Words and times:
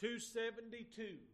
272. 0.00 1.27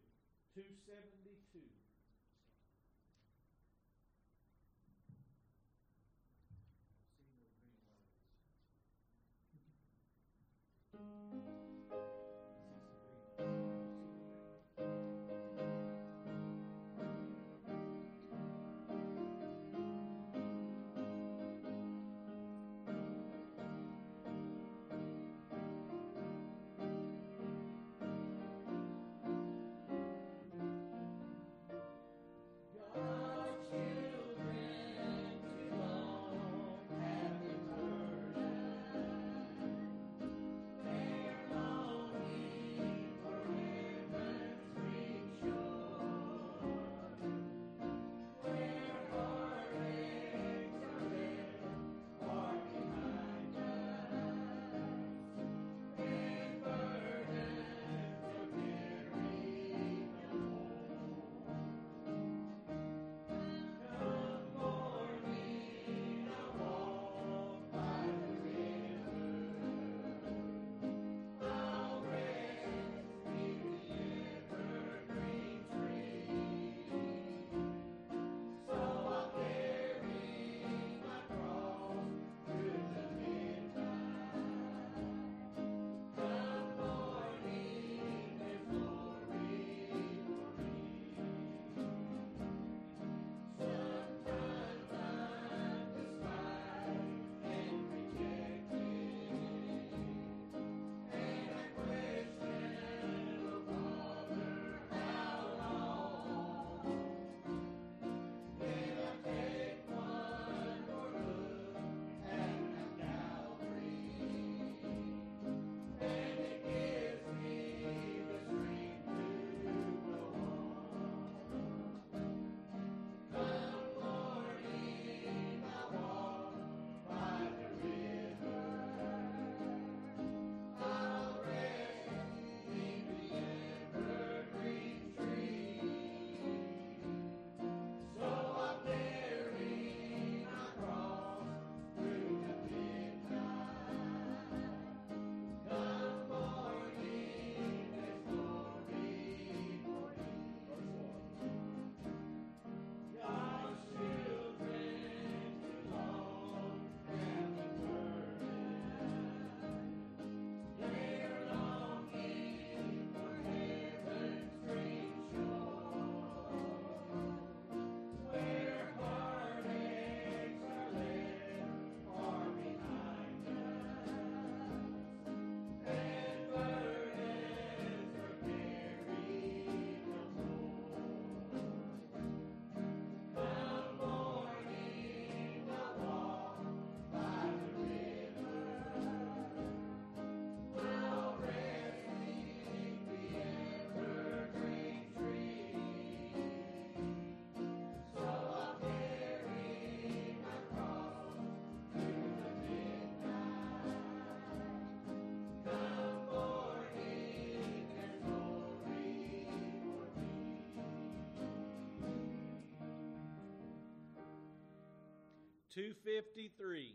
253, 215.75 216.95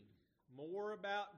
more 0.56 0.94
about 0.94 1.29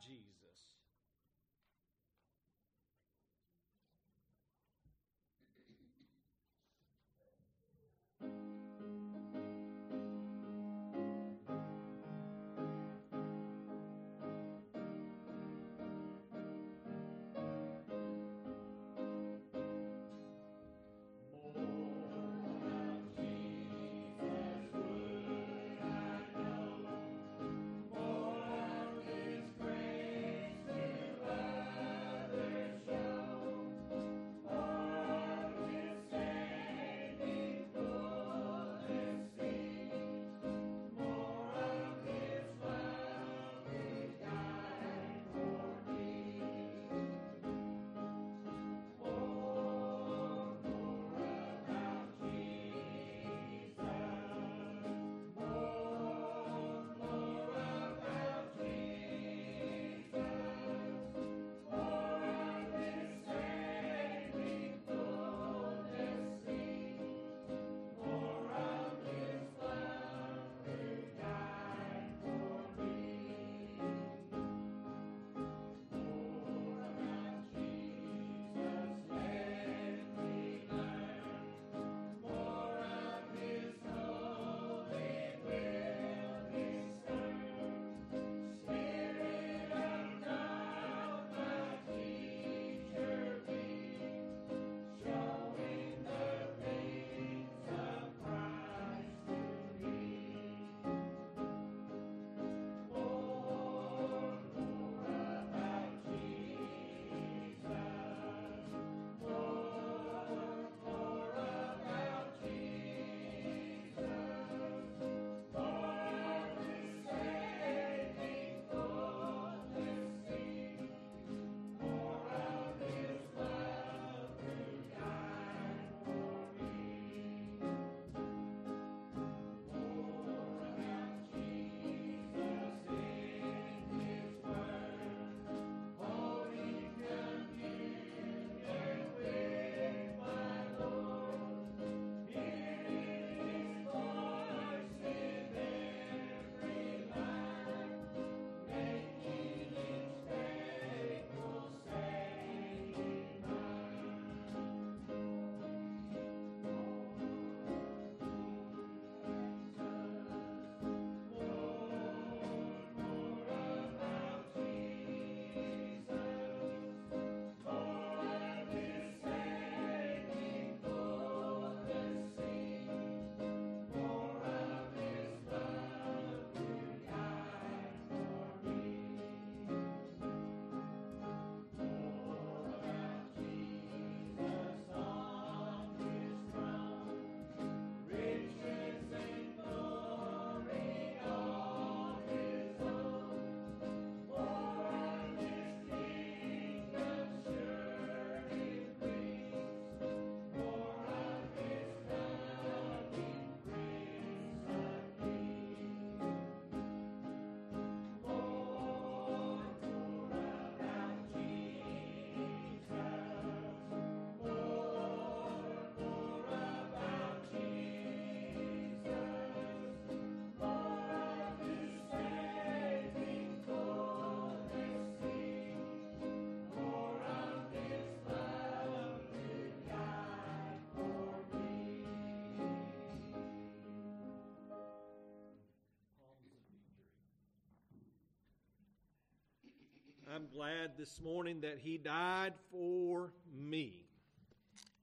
I'm 240.34 240.48
glad 240.56 240.92
this 240.98 241.20
morning 241.20 241.60
that 241.62 241.80
He 241.84 241.98
died 241.98 242.54
for 242.72 243.34
me. 243.54 244.06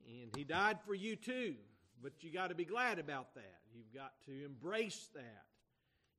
And 0.06 0.34
He 0.34 0.42
died 0.42 0.78
for 0.86 0.94
you 0.94 1.16
too. 1.16 1.54
But 2.02 2.12
you 2.20 2.32
got 2.32 2.48
to 2.48 2.54
be 2.54 2.64
glad 2.64 2.98
about 2.98 3.34
that. 3.34 3.58
You've 3.74 3.92
got 3.92 4.12
to 4.24 4.44
embrace 4.44 5.10
that 5.14 5.44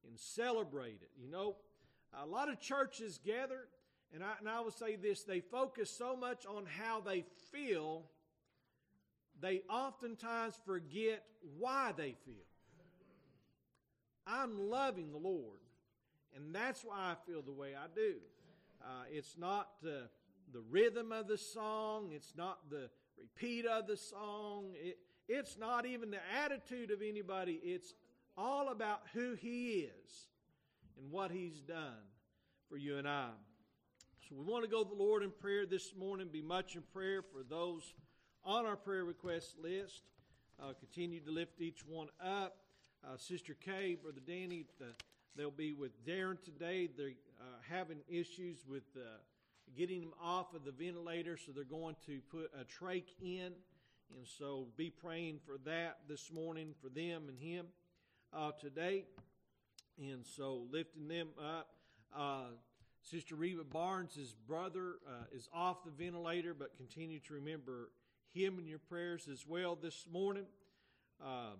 and 0.07 0.19
celebrate 0.19 1.01
it. 1.01 1.09
You 1.19 1.27
know, 1.27 1.55
a 2.21 2.25
lot 2.25 2.49
of 2.49 2.59
churches 2.59 3.19
gather, 3.25 3.67
and 4.13 4.23
I, 4.23 4.33
and 4.39 4.47
I 4.47 4.59
will 4.59 4.71
say 4.71 4.95
this 4.95 5.23
they 5.23 5.39
focus 5.39 5.89
so 5.89 6.15
much 6.15 6.45
on 6.45 6.65
how 6.65 6.99
they 6.99 7.25
feel, 7.51 8.03
they 9.41 9.61
oftentimes 9.69 10.53
forget 10.67 11.23
why 11.57 11.93
they 11.97 12.15
feel. 12.25 12.45
I'm 14.27 14.69
loving 14.69 15.11
the 15.11 15.17
Lord, 15.17 15.61
and 16.35 16.53
that's 16.53 16.83
why 16.83 16.97
I 16.97 17.15
feel 17.25 17.41
the 17.41 17.51
way 17.51 17.73
I 17.75 17.87
do. 17.95 18.15
Uh, 18.81 19.03
it's 19.11 19.37
not 19.37 19.69
uh, 19.85 20.07
the 20.53 20.61
rhythm 20.69 21.11
of 21.11 21.27
the 21.27 21.37
song, 21.37 22.11
it's 22.13 22.33
not 22.35 22.69
the 22.69 22.89
repeat 23.17 23.65
of 23.65 23.87
the 23.87 23.97
song, 23.97 24.71
it, 24.75 24.97
it's 25.27 25.57
not 25.57 25.85
even 25.85 26.09
the 26.11 26.19
attitude 26.43 26.91
of 26.91 27.01
anybody. 27.01 27.59
It's 27.63 27.93
all 28.37 28.69
about 28.69 29.01
who 29.13 29.35
He 29.35 29.89
is 30.05 30.27
and 30.97 31.11
what 31.11 31.31
He's 31.31 31.61
done 31.61 32.01
for 32.69 32.77
you 32.77 32.97
and 32.97 33.07
I. 33.07 33.29
So 34.27 34.35
we 34.35 34.43
want 34.43 34.63
to 34.63 34.69
go 34.69 34.83
to 34.83 34.89
the 34.89 34.95
Lord 34.95 35.23
in 35.23 35.31
prayer 35.31 35.65
this 35.65 35.93
morning, 35.95 36.29
be 36.31 36.41
much 36.41 36.75
in 36.75 36.83
prayer 36.93 37.21
for 37.21 37.43
those 37.43 37.93
on 38.43 38.65
our 38.65 38.75
prayer 38.75 39.03
request 39.03 39.55
list. 39.61 40.01
Uh, 40.61 40.73
continue 40.79 41.19
to 41.21 41.31
lift 41.31 41.61
each 41.61 41.85
one 41.87 42.07
up. 42.23 42.57
Uh, 43.03 43.17
Sister 43.17 43.53
Kay, 43.53 43.95
Brother 44.01 44.19
Danny, 44.25 44.65
the, 44.77 44.87
they'll 45.35 45.51
be 45.51 45.73
with 45.73 46.05
Darren 46.05 46.41
today. 46.43 46.89
They're 46.95 47.13
uh, 47.39 47.43
having 47.69 47.99
issues 48.07 48.65
with 48.67 48.83
uh, 48.95 49.19
getting 49.77 50.01
them 50.01 50.13
off 50.21 50.53
of 50.53 50.63
the 50.65 50.71
ventilator, 50.71 51.37
so 51.37 51.51
they're 51.51 51.63
going 51.63 51.95
to 52.05 52.19
put 52.31 52.51
a 52.59 52.63
trach 52.63 53.07
in. 53.21 53.53
And 54.15 54.27
so 54.37 54.67
be 54.75 54.89
praying 54.89 55.39
for 55.45 55.57
that 55.65 55.99
this 56.07 56.31
morning 56.31 56.73
for 56.81 56.89
them 56.89 57.29
and 57.29 57.39
him 57.39 57.67
uh, 58.33 58.51
today. 58.59 59.05
And 59.99 60.25
so 60.25 60.65
lifting 60.71 61.07
them 61.07 61.29
up. 61.39 61.67
Uh, 62.15 62.55
Sister 63.01 63.35
Reba 63.35 63.63
Barnes' 63.63 64.35
brother 64.47 64.95
uh, 65.07 65.35
is 65.35 65.47
off 65.53 65.83
the 65.83 65.91
ventilator, 65.91 66.53
but 66.53 66.75
continue 66.75 67.19
to 67.21 67.35
remember 67.35 67.91
him 68.33 68.59
in 68.59 68.67
your 68.67 68.79
prayers 68.79 69.27
as 69.31 69.45
well 69.47 69.75
this 69.75 70.05
morning. 70.11 70.45
Um, 71.23 71.57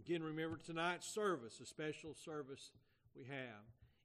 again, 0.00 0.22
remember 0.22 0.56
tonight's 0.56 1.08
service, 1.08 1.60
a 1.60 1.66
special 1.66 2.14
service 2.14 2.70
we 3.16 3.24
have. 3.24 3.77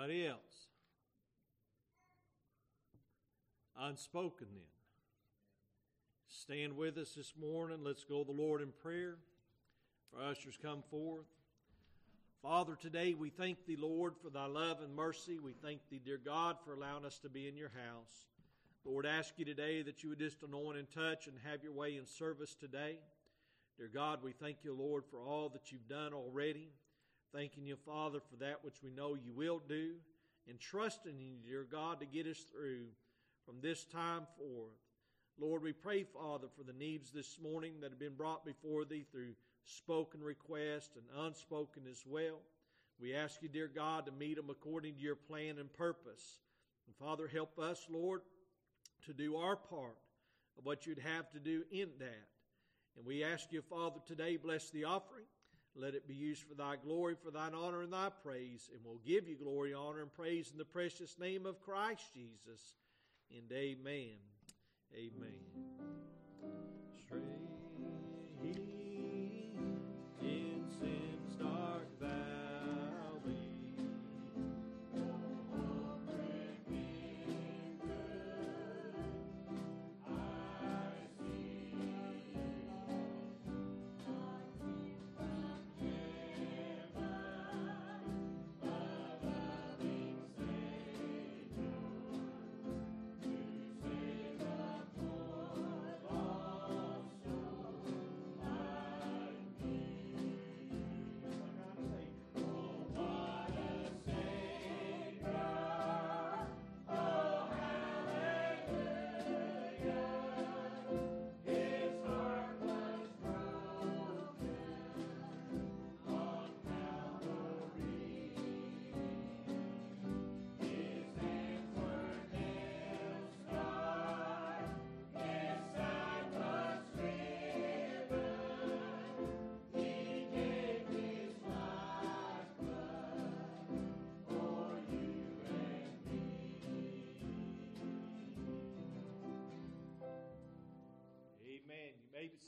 Anybody 0.00 0.26
else? 0.26 0.66
Unspoken 3.78 4.46
then. 4.54 4.62
Stand 6.28 6.76
with 6.76 6.96
us 6.96 7.12
this 7.14 7.34
morning. 7.38 7.80
Let's 7.82 8.04
go 8.04 8.24
to 8.24 8.32
the 8.32 8.40
Lord 8.40 8.62
in 8.62 8.68
prayer. 8.82 9.16
Our 10.16 10.30
ushers 10.30 10.58
come 10.60 10.82
forth. 10.90 11.26
Father, 12.42 12.76
today 12.80 13.12
we 13.12 13.28
thank 13.28 13.66
thee, 13.66 13.76
Lord, 13.78 14.14
for 14.22 14.30
thy 14.30 14.46
love 14.46 14.78
and 14.82 14.94
mercy. 14.94 15.38
We 15.38 15.52
thank 15.52 15.80
thee, 15.90 16.00
dear 16.02 16.20
God, 16.24 16.56
for 16.64 16.72
allowing 16.72 17.04
us 17.04 17.18
to 17.18 17.28
be 17.28 17.46
in 17.46 17.56
your 17.56 17.68
house. 17.70 18.28
Lord, 18.86 19.04
ask 19.04 19.34
you 19.36 19.44
today 19.44 19.82
that 19.82 20.02
you 20.02 20.10
would 20.10 20.18
just 20.18 20.42
anoint 20.42 20.78
and 20.78 20.90
touch 20.90 21.26
and 21.26 21.36
have 21.44 21.62
your 21.62 21.72
way 21.72 21.96
in 21.96 22.06
service 22.06 22.54
today. 22.54 22.96
Dear 23.76 23.90
God, 23.92 24.20
we 24.22 24.32
thank 24.32 24.58
you, 24.62 24.74
Lord, 24.74 25.04
for 25.10 25.18
all 25.20 25.50
that 25.50 25.70
you've 25.70 25.88
done 25.88 26.14
already. 26.14 26.70
Thanking 27.32 27.64
you, 27.64 27.76
Father, 27.76 28.18
for 28.18 28.36
that 28.36 28.64
which 28.64 28.82
we 28.82 28.90
know 28.90 29.14
you 29.14 29.32
will 29.32 29.62
do, 29.68 29.92
and 30.48 30.58
trusting 30.58 31.18
you, 31.18 31.34
dear 31.46 31.64
God, 31.70 32.00
to 32.00 32.06
get 32.06 32.26
us 32.26 32.44
through 32.52 32.86
from 33.46 33.56
this 33.60 33.84
time 33.84 34.26
forth. 34.36 34.74
Lord, 35.38 35.62
we 35.62 35.72
pray, 35.72 36.02
Father, 36.02 36.48
for 36.56 36.64
the 36.64 36.72
needs 36.72 37.12
this 37.12 37.38
morning 37.40 37.74
that 37.80 37.90
have 37.90 38.00
been 38.00 38.16
brought 38.16 38.44
before 38.44 38.84
thee 38.84 39.06
through 39.10 39.34
spoken 39.64 40.20
request 40.22 40.96
and 40.96 41.24
unspoken 41.24 41.84
as 41.88 42.02
well. 42.04 42.40
We 43.00 43.14
ask 43.14 43.40
you, 43.42 43.48
dear 43.48 43.70
God, 43.72 44.06
to 44.06 44.12
meet 44.12 44.36
them 44.36 44.50
according 44.50 44.96
to 44.96 45.00
your 45.00 45.14
plan 45.14 45.58
and 45.58 45.72
purpose. 45.72 46.40
And 46.86 46.96
Father, 46.96 47.28
help 47.28 47.58
us, 47.58 47.86
Lord, 47.88 48.22
to 49.06 49.12
do 49.12 49.36
our 49.36 49.56
part 49.56 49.96
of 50.58 50.64
what 50.64 50.84
you'd 50.84 50.98
have 50.98 51.30
to 51.30 51.38
do 51.38 51.62
in 51.70 51.88
that. 52.00 52.28
And 52.96 53.06
we 53.06 53.22
ask 53.22 53.52
you, 53.52 53.62
Father, 53.62 54.00
today, 54.06 54.36
bless 54.36 54.70
the 54.70 54.84
offering. 54.84 55.24
Let 55.76 55.94
it 55.94 56.08
be 56.08 56.14
used 56.14 56.42
for 56.42 56.54
thy 56.54 56.76
glory, 56.76 57.14
for 57.14 57.30
thine 57.30 57.54
honor, 57.54 57.82
and 57.82 57.92
thy 57.92 58.08
praise. 58.22 58.68
And 58.72 58.80
we'll 58.84 59.00
give 59.06 59.28
you 59.28 59.36
glory, 59.36 59.72
honor, 59.72 60.02
and 60.02 60.12
praise 60.12 60.50
in 60.50 60.58
the 60.58 60.64
precious 60.64 61.16
name 61.18 61.46
of 61.46 61.60
Christ 61.60 62.02
Jesus. 62.12 62.60
And 63.30 63.50
amen. 63.52 64.18
Amen. 64.94 65.46
Straight. 67.06 67.39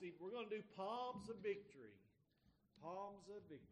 See, 0.02 0.12
we're 0.18 0.34
going 0.34 0.50
to 0.50 0.56
do 0.58 0.62
palms 0.74 1.30
of 1.30 1.38
victory. 1.46 1.94
Palms 2.82 3.22
of 3.30 3.38
victory. 3.46 3.71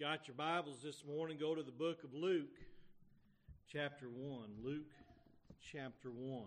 got 0.00 0.28
your 0.28 0.36
Bibles 0.36 0.76
this 0.80 1.02
morning, 1.04 1.38
go 1.40 1.56
to 1.56 1.62
the 1.64 1.72
book 1.72 2.04
of 2.04 2.14
Luke, 2.14 2.54
chapter 3.66 4.06
1. 4.06 4.42
Luke, 4.62 4.92
chapter 5.72 6.08
1. 6.08 6.42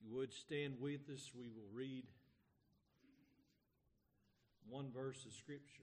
If 0.00 0.06
you 0.06 0.14
would 0.16 0.32
stand 0.32 0.74
with 0.80 1.10
us, 1.12 1.32
we 1.36 1.48
will 1.48 1.66
read 1.74 2.04
one 4.68 4.92
verse 4.94 5.26
of 5.26 5.32
Scripture. 5.32 5.82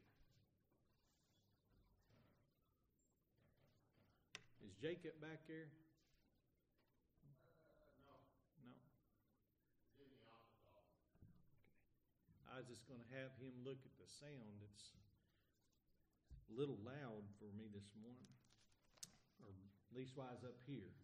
Is 4.66 4.72
Jacob 4.82 5.20
back 5.20 5.40
there? 5.50 5.68
I 12.56 12.60
was 12.60 12.68
just 12.68 12.88
going 12.88 13.02
to 13.02 13.16
have 13.20 13.36
him 13.44 13.52
look 13.66 13.80
at 13.84 13.92
the 14.00 14.08
sound. 14.08 14.64
It's 14.64 14.96
a 16.48 16.58
little 16.58 16.78
loud 16.86 17.28
for 17.38 17.52
me 17.58 17.66
this 17.74 17.92
morning, 18.02 18.32
or 19.44 19.52
leastwise 19.94 20.46
up 20.46 20.56
here. 20.66 20.96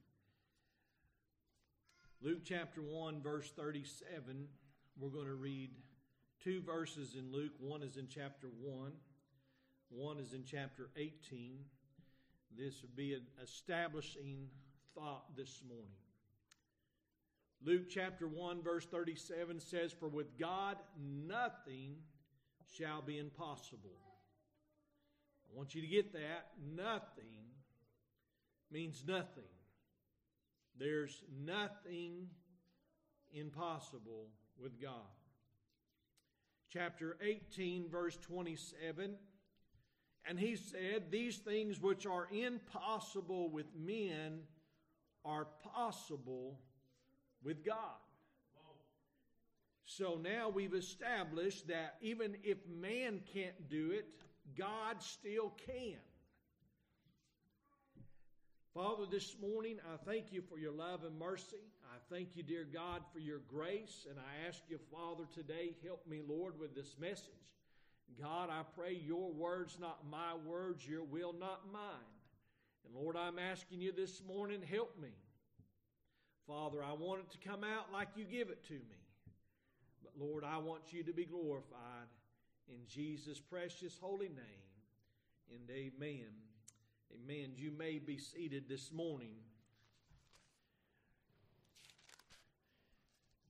Luke 2.22 2.46
chapter 2.46 2.82
1, 2.82 3.22
verse 3.22 3.52
37. 3.52 4.48
We're 4.98 5.10
going 5.10 5.26
to 5.26 5.34
read 5.34 5.72
two 6.42 6.62
verses 6.62 7.16
in 7.20 7.34
Luke. 7.34 7.52
One 7.60 7.84
is 7.84 7.98
in 7.98 8.08
chapter 8.08 8.48
1, 8.62 8.94
one 9.90 10.20
is 10.20 10.32
in 10.32 10.46
chapter 10.46 10.90
18. 10.96 11.58
This 12.58 12.82
would 12.82 12.96
be 12.96 13.14
an 13.14 13.24
establishing 13.44 14.48
thought 14.96 15.36
this 15.36 15.62
morning. 15.68 15.92
Luke 17.64 17.90
chapter 17.90 18.28
1, 18.28 18.64
verse 18.64 18.86
37 18.86 19.60
says, 19.60 19.92
For 19.92 20.08
with 20.08 20.38
God 20.40 20.78
nothing 21.00 21.96
shall 22.76 23.02
be 23.02 23.20
impossible. 23.20 23.98
I 25.46 25.58
want 25.58 25.76
you 25.76 25.82
to 25.82 25.88
get 25.88 26.14
that. 26.14 26.48
Nothing 26.76 27.52
means 28.72 29.04
nothing. 29.08 29.44
There's 30.80 31.24
nothing 31.46 32.30
impossible 33.32 34.30
with 34.58 34.82
God. 34.82 34.94
Chapter 36.72 37.18
18, 37.22 37.90
verse 37.90 38.18
27. 38.22 39.16
And 40.26 40.40
he 40.40 40.56
said, 40.56 41.12
These 41.12 41.38
things 41.38 41.80
which 41.80 42.08
are 42.08 42.28
impossible 42.32 43.50
with 43.50 43.68
men 43.78 44.40
are 45.24 45.48
possible 45.76 46.60
with 47.44 47.66
God. 47.66 48.00
So 49.86 50.18
now 50.24 50.48
we've 50.48 50.74
established 50.74 51.68
that 51.68 51.98
even 52.02 52.38
if 52.44 52.58
man 52.68 53.20
can't 53.34 53.70
do 53.70 53.92
it, 53.92 54.06
God 54.58 55.02
still 55.02 55.52
can. 55.68 55.98
Father, 58.74 59.04
this 59.12 59.36
morning 59.42 59.80
I 59.94 59.98
thank 60.10 60.32
you 60.32 60.42
for 60.42 60.58
your 60.58 60.72
love 60.72 61.04
and 61.04 61.20
mercy. 61.20 61.58
I 61.84 61.98
thank 62.10 62.38
you, 62.38 62.44
dear 62.44 62.64
God, 62.64 63.02
for 63.12 63.20
your 63.20 63.40
grace. 63.40 64.08
And 64.10 64.18
I 64.18 64.48
ask 64.48 64.62
you, 64.70 64.80
Father, 64.90 65.26
today, 65.34 65.76
help 65.84 66.08
me, 66.08 66.22
Lord, 66.26 66.58
with 66.58 66.74
this 66.74 66.96
message. 66.98 67.28
God, 68.20 68.50
I 68.50 68.62
pray 68.76 68.94
your 68.94 69.30
words, 69.32 69.78
not 69.80 70.10
my 70.10 70.36
words, 70.46 70.88
your 70.88 71.04
will, 71.04 71.34
not 71.34 71.64
mine. 71.72 71.82
And 72.86 72.96
Lord, 72.96 73.18
I'm 73.18 73.40
asking 73.40 73.82
you 73.82 73.92
this 73.92 74.22
morning, 74.26 74.62
help 74.62 74.98
me. 75.02 75.10
Father, 76.48 76.84
I 76.84 76.94
want 76.94 77.22
it 77.22 77.32
to 77.32 77.50
come 77.50 77.64
out 77.64 77.92
like 77.94 78.10
you 78.16 78.26
give 78.26 78.50
it 78.50 78.64
to 78.68 78.74
me. 78.74 79.02
But 80.04 80.14
Lord, 80.20 80.44
I 80.44 80.58
want 80.58 80.92
you 80.92 81.04
to 81.04 81.14
be 81.14 81.26
glorified 81.26 82.08
in 82.68 82.80
Jesus' 82.88 83.40
precious 83.40 83.98
holy 84.02 84.30
name. 84.30 84.72
And 85.52 85.70
amen. 85.70 86.28
Amen. 87.14 87.52
You 87.56 87.72
may 87.72 88.00
be 88.00 88.18
seated 88.18 88.70
this 88.70 88.92
morning. 88.92 89.36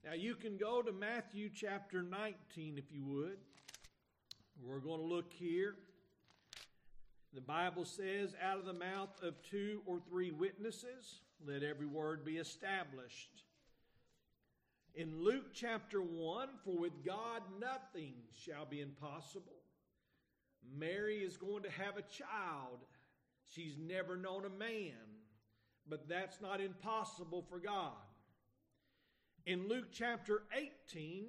Now, 0.03 0.13
you 0.13 0.33
can 0.33 0.57
go 0.57 0.81
to 0.81 0.91
Matthew 0.91 1.49
chapter 1.53 2.01
19 2.01 2.77
if 2.77 2.91
you 2.91 3.05
would. 3.05 3.37
We're 4.63 4.79
going 4.79 4.99
to 4.99 5.05
look 5.05 5.31
here. 5.31 5.75
The 7.33 7.41
Bible 7.41 7.85
says, 7.85 8.35
out 8.43 8.57
of 8.57 8.65
the 8.65 8.73
mouth 8.73 9.09
of 9.21 9.35
two 9.43 9.81
or 9.85 9.99
three 10.09 10.31
witnesses, 10.31 11.21
let 11.47 11.63
every 11.63 11.85
word 11.85 12.23
be 12.25 12.37
established. 12.37 13.43
In 14.93 15.23
Luke 15.23 15.53
chapter 15.53 16.01
1, 16.01 16.49
for 16.65 16.77
with 16.77 17.05
God 17.05 17.41
nothing 17.59 18.13
shall 18.45 18.65
be 18.65 18.81
impossible. 18.81 19.61
Mary 20.77 21.17
is 21.17 21.37
going 21.37 21.63
to 21.63 21.71
have 21.71 21.97
a 21.97 22.01
child. 22.01 22.79
She's 23.47 23.77
never 23.77 24.15
known 24.15 24.45
a 24.45 24.49
man, 24.49 24.93
but 25.87 26.07
that's 26.07 26.41
not 26.41 26.61
impossible 26.61 27.45
for 27.49 27.59
God. 27.59 27.91
In 29.45 29.67
Luke 29.67 29.87
chapter 29.91 30.43
18, 30.91 31.25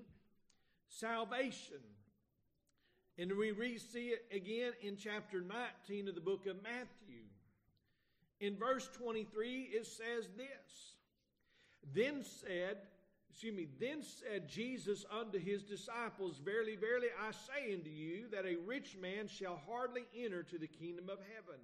salvation. 0.89 1.81
And 3.19 3.37
we 3.37 3.53
re 3.53 3.79
see 3.79 4.09
it 4.09 4.25
again 4.35 4.73
in 4.83 4.97
chapter 4.97 5.41
19 5.41 6.09
of 6.09 6.15
the 6.15 6.21
book 6.21 6.47
of 6.47 6.63
Matthew. 6.63 7.02
In 8.43 8.57
verse 8.57 8.91
23, 8.99 9.71
it 9.73 9.87
says 9.87 10.29
this 10.37 10.97
Then 11.95 12.25
said, 12.25 12.79
excuse 13.31 13.55
me, 13.55 13.69
then 13.79 14.03
said 14.03 14.49
Jesus 14.49 15.05
unto 15.17 15.39
his 15.39 15.63
disciples, 15.63 16.41
Verily, 16.45 16.75
verily, 16.75 17.07
I 17.25 17.31
say 17.31 17.73
unto 17.73 17.89
you, 17.89 18.25
that 18.33 18.45
a 18.45 18.59
rich 18.67 18.97
man 19.01 19.29
shall 19.29 19.63
hardly 19.69 20.03
enter 20.19 20.43
to 20.43 20.59
the 20.59 20.67
kingdom 20.67 21.09
of 21.09 21.19
heaven. 21.35 21.61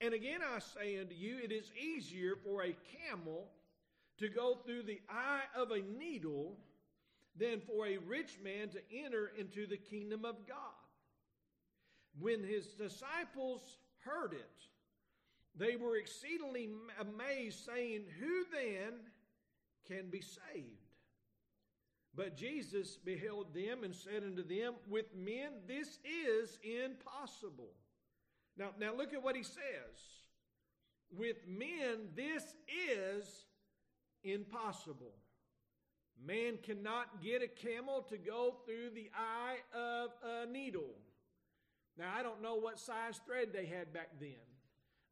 And 0.00 0.12
again 0.12 0.40
I 0.42 0.58
say 0.58 0.98
unto 0.98 1.14
you, 1.14 1.38
it 1.38 1.52
is 1.52 1.70
easier 1.80 2.34
for 2.44 2.64
a 2.64 2.76
camel 3.08 3.46
to 4.18 4.28
go 4.28 4.58
through 4.66 4.82
the 4.82 5.00
eye 5.08 5.42
of 5.56 5.70
a 5.70 5.80
needle 5.80 6.56
than 7.36 7.60
for 7.60 7.86
a 7.86 7.98
rich 7.98 8.38
man 8.42 8.68
to 8.70 8.80
enter 9.04 9.30
into 9.38 9.68
the 9.68 9.76
kingdom 9.76 10.24
of 10.24 10.46
God. 10.48 10.58
When 12.18 12.42
his 12.42 12.66
disciples 12.66 13.60
heard 14.04 14.32
it, 14.32 14.66
they 15.56 15.76
were 15.76 15.96
exceedingly 15.96 16.68
amazed, 17.00 17.64
saying, 17.64 18.04
Who 18.18 18.44
then 18.52 18.94
can 19.86 20.10
be 20.10 20.20
saved? 20.20 20.84
But 22.16 22.36
Jesus 22.36 22.96
beheld 22.96 23.54
them 23.54 23.82
and 23.84 23.94
said 23.94 24.22
unto 24.24 24.42
them, 24.42 24.74
With 24.88 25.14
men 25.14 25.52
this 25.66 25.98
is 26.04 26.58
impossible. 26.62 27.70
Now, 28.56 28.70
now 28.78 28.94
look 28.94 29.12
at 29.12 29.22
what 29.22 29.36
he 29.36 29.42
says. 29.42 29.96
With 31.16 31.36
men 31.46 32.08
this 32.14 32.42
is 32.92 33.46
impossible. 34.22 35.12
Man 36.24 36.58
cannot 36.62 37.22
get 37.22 37.42
a 37.42 37.48
camel 37.48 38.02
to 38.08 38.16
go 38.16 38.56
through 38.64 38.90
the 38.94 39.10
eye 39.16 39.56
of 39.76 40.10
a 40.22 40.46
needle. 40.46 40.94
Now, 41.98 42.12
I 42.16 42.22
don't 42.22 42.42
know 42.42 42.54
what 42.54 42.78
size 42.78 43.20
thread 43.26 43.48
they 43.52 43.66
had 43.66 43.92
back 43.92 44.08
then. 44.20 44.53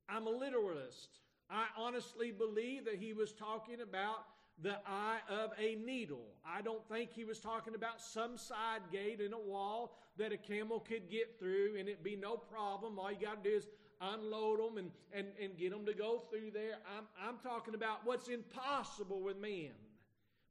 I'm 0.08 0.26
a 0.26 0.30
literalist. 0.30 1.18
I 1.50 1.66
honestly 1.76 2.30
believe 2.30 2.84
that 2.86 2.96
he 2.96 3.12
was 3.12 3.32
talking 3.32 3.80
about 3.82 4.24
the 4.62 4.76
eye 4.86 5.18
of 5.28 5.50
a 5.58 5.74
needle. 5.76 6.26
I 6.46 6.62
don't 6.62 6.86
think 6.88 7.12
he 7.12 7.24
was 7.24 7.40
talking 7.40 7.74
about 7.74 8.00
some 8.00 8.36
side 8.36 8.82
gate 8.90 9.20
in 9.20 9.32
a 9.32 9.38
wall 9.38 9.96
that 10.18 10.32
a 10.32 10.36
camel 10.36 10.80
could 10.80 11.10
get 11.10 11.38
through 11.38 11.76
and 11.78 11.88
it'd 11.88 12.04
be 12.04 12.16
no 12.16 12.36
problem. 12.36 12.98
All 12.98 13.10
you 13.10 13.18
got 13.18 13.42
to 13.42 13.50
do 13.50 13.56
is 13.56 13.66
unload 14.00 14.58
them 14.60 14.78
and, 14.78 14.90
and, 15.12 15.28
and 15.40 15.56
get 15.56 15.70
them 15.70 15.86
to 15.86 15.94
go 15.94 16.22
through 16.30 16.50
there. 16.52 16.76
I'm, 16.96 17.04
I'm 17.20 17.38
talking 17.38 17.74
about 17.74 18.04
what's 18.04 18.28
impossible 18.28 19.22
with 19.22 19.38
man. 19.38 19.70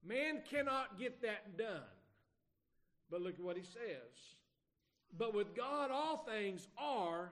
Man 0.05 0.41
cannot 0.49 0.99
get 0.99 1.21
that 1.21 1.57
done. 1.57 1.81
But 3.09 3.21
look 3.21 3.35
at 3.35 3.41
what 3.41 3.57
he 3.57 3.63
says. 3.63 4.35
But 5.17 5.33
with 5.33 5.55
God, 5.55 5.91
all 5.91 6.17
things 6.17 6.67
are 6.77 7.31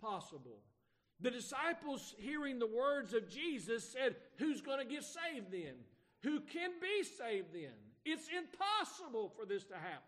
possible. 0.00 0.60
The 1.20 1.30
disciples, 1.30 2.14
hearing 2.18 2.58
the 2.58 2.66
words 2.66 3.14
of 3.14 3.28
Jesus, 3.28 3.88
said, 3.88 4.16
Who's 4.36 4.60
going 4.60 4.78
to 4.78 4.84
get 4.84 5.02
saved 5.02 5.50
then? 5.50 5.74
Who 6.22 6.40
can 6.40 6.70
be 6.80 7.04
saved 7.04 7.54
then? 7.54 7.72
It's 8.04 8.28
impossible 8.28 9.32
for 9.36 9.46
this 9.46 9.64
to 9.64 9.74
happen. 9.74 10.02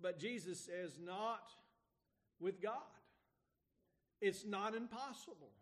But 0.00 0.18
Jesus 0.18 0.58
says, 0.60 0.98
Not 1.02 1.50
with 2.40 2.60
God. 2.60 2.82
It's 4.20 4.44
not 4.44 4.74
impossible. 4.74 5.52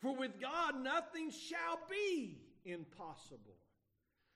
For 0.00 0.14
with 0.14 0.40
God, 0.40 0.82
nothing 0.82 1.30
shall 1.30 1.78
be 1.88 2.38
impossible. 2.64 3.56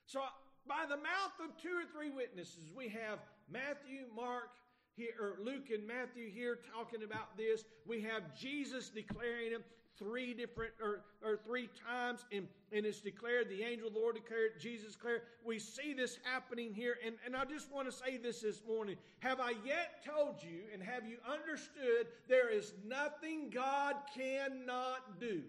So, 0.07 0.21
by 0.67 0.85
the 0.89 0.97
mouth 0.97 1.33
of 1.45 1.61
two 1.61 1.77
or 1.77 1.85
three 1.93 2.11
witnesses, 2.11 2.71
we 2.75 2.89
have 2.89 3.19
Matthew, 3.51 4.05
Mark, 4.15 4.51
here, 4.99 5.15
or 5.19 5.37
Luke 5.43 5.71
and 5.73 5.87
Matthew 5.87 6.29
here 6.29 6.59
talking 6.75 7.03
about 7.03 7.37
this. 7.37 7.65
We 7.87 8.03
have 8.03 8.35
Jesus 8.37 8.91
declaring 8.91 9.53
it 9.53 9.65
three 9.99 10.35
different 10.35 10.73
or, 10.83 11.01
or 11.25 11.39
three 11.45 11.69
times, 11.89 12.25
and, 12.33 12.47
and 12.73 12.85
it's 12.85 13.01
declared, 13.01 13.49
the 13.49 13.63
angel 13.63 13.89
of 13.89 13.95
the 13.95 13.99
Lord 14.01 14.17
declared, 14.17 14.61
Jesus 14.61 14.95
declared. 14.95 15.23
We 15.45 15.59
see 15.59 15.93
this 15.93 16.19
happening 16.23 16.73
here, 16.75 16.97
and, 17.05 17.17
and 17.25 17.35
I 17.35 17.45
just 17.45 17.73
want 17.73 17.91
to 17.91 17.93
say 17.93 18.17
this 18.17 18.41
this 18.43 18.63
morning. 18.67 18.97
Have 19.21 19.41
I 19.41 19.55
yet 19.65 20.05
told 20.05 20.43
you, 20.43 20.63
and 20.73 20.83
have 20.83 21.07
you 21.07 21.17
understood, 21.27 22.09
there 22.29 22.51
is 22.51 22.75
nothing 22.87 23.51
God 23.53 23.97
cannot 24.15 25.21
do? 25.21 25.43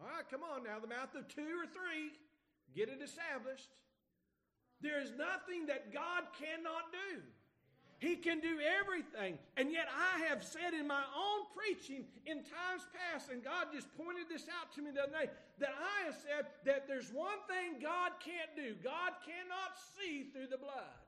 All 0.00 0.08
right, 0.08 0.28
come 0.28 0.40
on 0.42 0.64
now. 0.64 0.80
The 0.80 0.88
mouth 0.88 1.14
of 1.14 1.28
two 1.28 1.42
or 1.42 1.66
three, 1.66 2.10
get 2.74 2.88
it 2.88 3.00
established. 3.04 3.68
There 4.82 5.00
is 5.00 5.12
nothing 5.16 5.66
that 5.66 5.92
God 5.94 6.24
cannot 6.38 6.90
do. 6.90 7.22
He 8.02 8.16
can 8.16 8.40
do 8.40 8.58
everything. 8.82 9.38
And 9.56 9.70
yet 9.70 9.86
I 9.86 10.26
have 10.26 10.42
said 10.42 10.74
in 10.74 10.88
my 10.88 11.04
own 11.14 11.46
preaching 11.54 12.04
in 12.26 12.38
times 12.38 12.82
past, 12.90 13.30
and 13.30 13.44
God 13.44 13.68
just 13.72 13.86
pointed 13.96 14.26
this 14.28 14.50
out 14.50 14.74
to 14.74 14.82
me 14.82 14.90
the 14.90 15.04
other 15.04 15.12
day, 15.12 15.30
that 15.60 15.70
I 15.70 16.06
have 16.06 16.16
said 16.18 16.46
that 16.66 16.88
there's 16.88 17.12
one 17.12 17.38
thing 17.46 17.80
God 17.80 18.10
can't 18.18 18.50
do. 18.56 18.74
God 18.82 19.12
cannot 19.22 19.78
see 19.94 20.24
through 20.32 20.48
the 20.50 20.58
blood. 20.58 20.98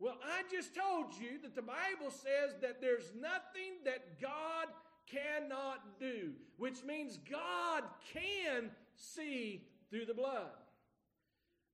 Well, 0.00 0.18
I 0.24 0.42
just 0.50 0.74
told 0.74 1.14
you 1.14 1.38
that 1.42 1.54
the 1.54 1.62
Bible 1.62 2.10
says 2.10 2.56
that 2.60 2.80
there's 2.80 3.12
nothing 3.14 3.78
that 3.84 4.20
God 4.20 4.66
cannot 5.06 6.00
do, 6.00 6.32
which 6.58 6.82
means 6.82 7.20
God 7.30 7.84
can 8.12 8.70
see 8.96 9.62
through 9.88 10.06
the 10.06 10.14
blood. 10.14 10.50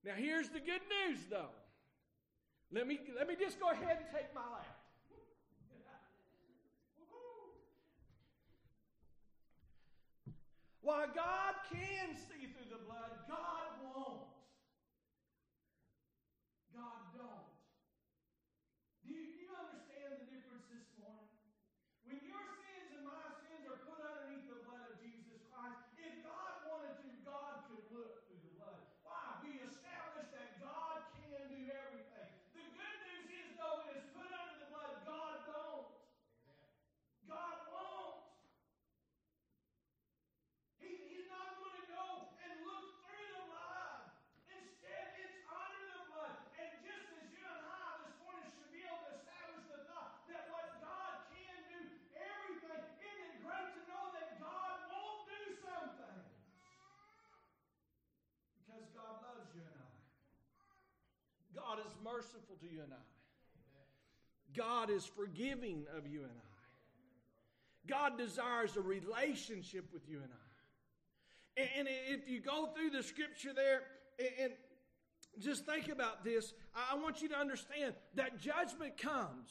Now, 0.05 0.17
here's 0.17 0.49
the 0.49 0.61
good 0.61 0.81
news, 0.89 1.21
though. 1.29 1.53
Let 2.73 2.87
me, 2.87 3.01
let 3.17 3.29
me 3.29 3.37
just 3.39 3.61
go 3.61 3.69
ahead 3.69 3.99
and 4.01 4.09
take 4.13 4.33
my 4.35 4.41
lap. 4.41 4.77
While 10.81 11.07
God 11.15 11.55
can 11.69 12.17
see 12.17 12.49
through 12.57 12.73
the 12.73 12.83
blood, 12.89 13.13
God 13.29 13.69
won't. 13.85 14.33
God 16.73 17.01
don't. 17.13 17.51
Do 19.05 19.13
you, 19.13 19.29
do 19.29 19.37
you 19.45 19.53
understand 19.53 20.17
the 20.17 20.27
difference 20.33 20.65
this 20.73 20.89
morning? 20.97 21.29
When 22.09 22.17
your 22.25 22.43
sins 22.65 22.91
and 22.97 23.05
my 23.05 23.27
sins 23.45 23.69
are 23.69 23.79
put 23.85 24.01
underneath 24.01 24.49
the 24.49 24.65
blood 24.65 24.83
of 24.89 24.97
Jesus 25.05 25.45
Christ, 25.53 25.79
if 26.01 26.25
God 26.27 26.65
wanted 26.67 26.97
to, 27.05 27.11
God 27.29 27.69
could 27.69 27.85
look 27.93 28.25
through 28.27 28.41
the 28.41 28.53
blood. 28.57 28.81
Why? 29.07 29.39
We 29.45 29.63
established 29.63 30.33
that 30.35 30.59
God 30.59 31.07
can 31.23 31.43
do 31.55 31.61
everything. 31.71 32.31
The 32.57 32.67
good 32.67 32.99
news 33.07 33.29
is, 33.31 33.49
though, 33.61 33.85
when 33.85 33.95
it's 33.95 34.11
put 34.11 34.27
under 34.27 34.57
the 34.59 34.69
blood, 34.73 34.95
God 35.07 35.37
don't. 35.47 35.87
God 37.31 37.57
won't. 37.71 38.27
He, 40.83 40.91
he's 41.15 41.31
not 41.31 41.63
going 41.63 41.79
to 41.79 41.87
go 41.91 42.07
and 42.43 42.53
look 42.67 42.87
through 43.07 43.29
the 43.39 43.45
blood 43.55 43.81
merciful 62.05 62.57
to 62.61 62.67
you 62.67 62.83
and 62.83 62.93
I. 62.93 64.57
God 64.57 64.91
is 64.91 65.05
forgiving 65.05 65.85
of 65.97 66.07
you 66.07 66.21
and 66.21 66.31
I. 66.31 67.89
God 67.89 68.19
desires 68.19 68.77
a 68.77 68.81
relationship 68.81 69.87
with 69.93 70.03
you 70.09 70.19
and 70.19 70.31
I. 70.33 71.69
And 71.79 71.89
if 72.09 72.29
you 72.29 72.41
go 72.41 72.67
through 72.75 72.91
the 72.91 73.03
scripture 73.03 73.53
there 73.55 73.83
and 74.41 74.53
just 75.39 75.67
think 75.67 75.89
about 75.89 76.25
this, 76.25 76.53
I 76.75 76.97
want 76.97 77.23
you 77.23 77.29
to 77.29 77.37
understand 77.37 77.95
that 78.15 78.41
judgment 78.41 78.97
comes. 78.99 79.51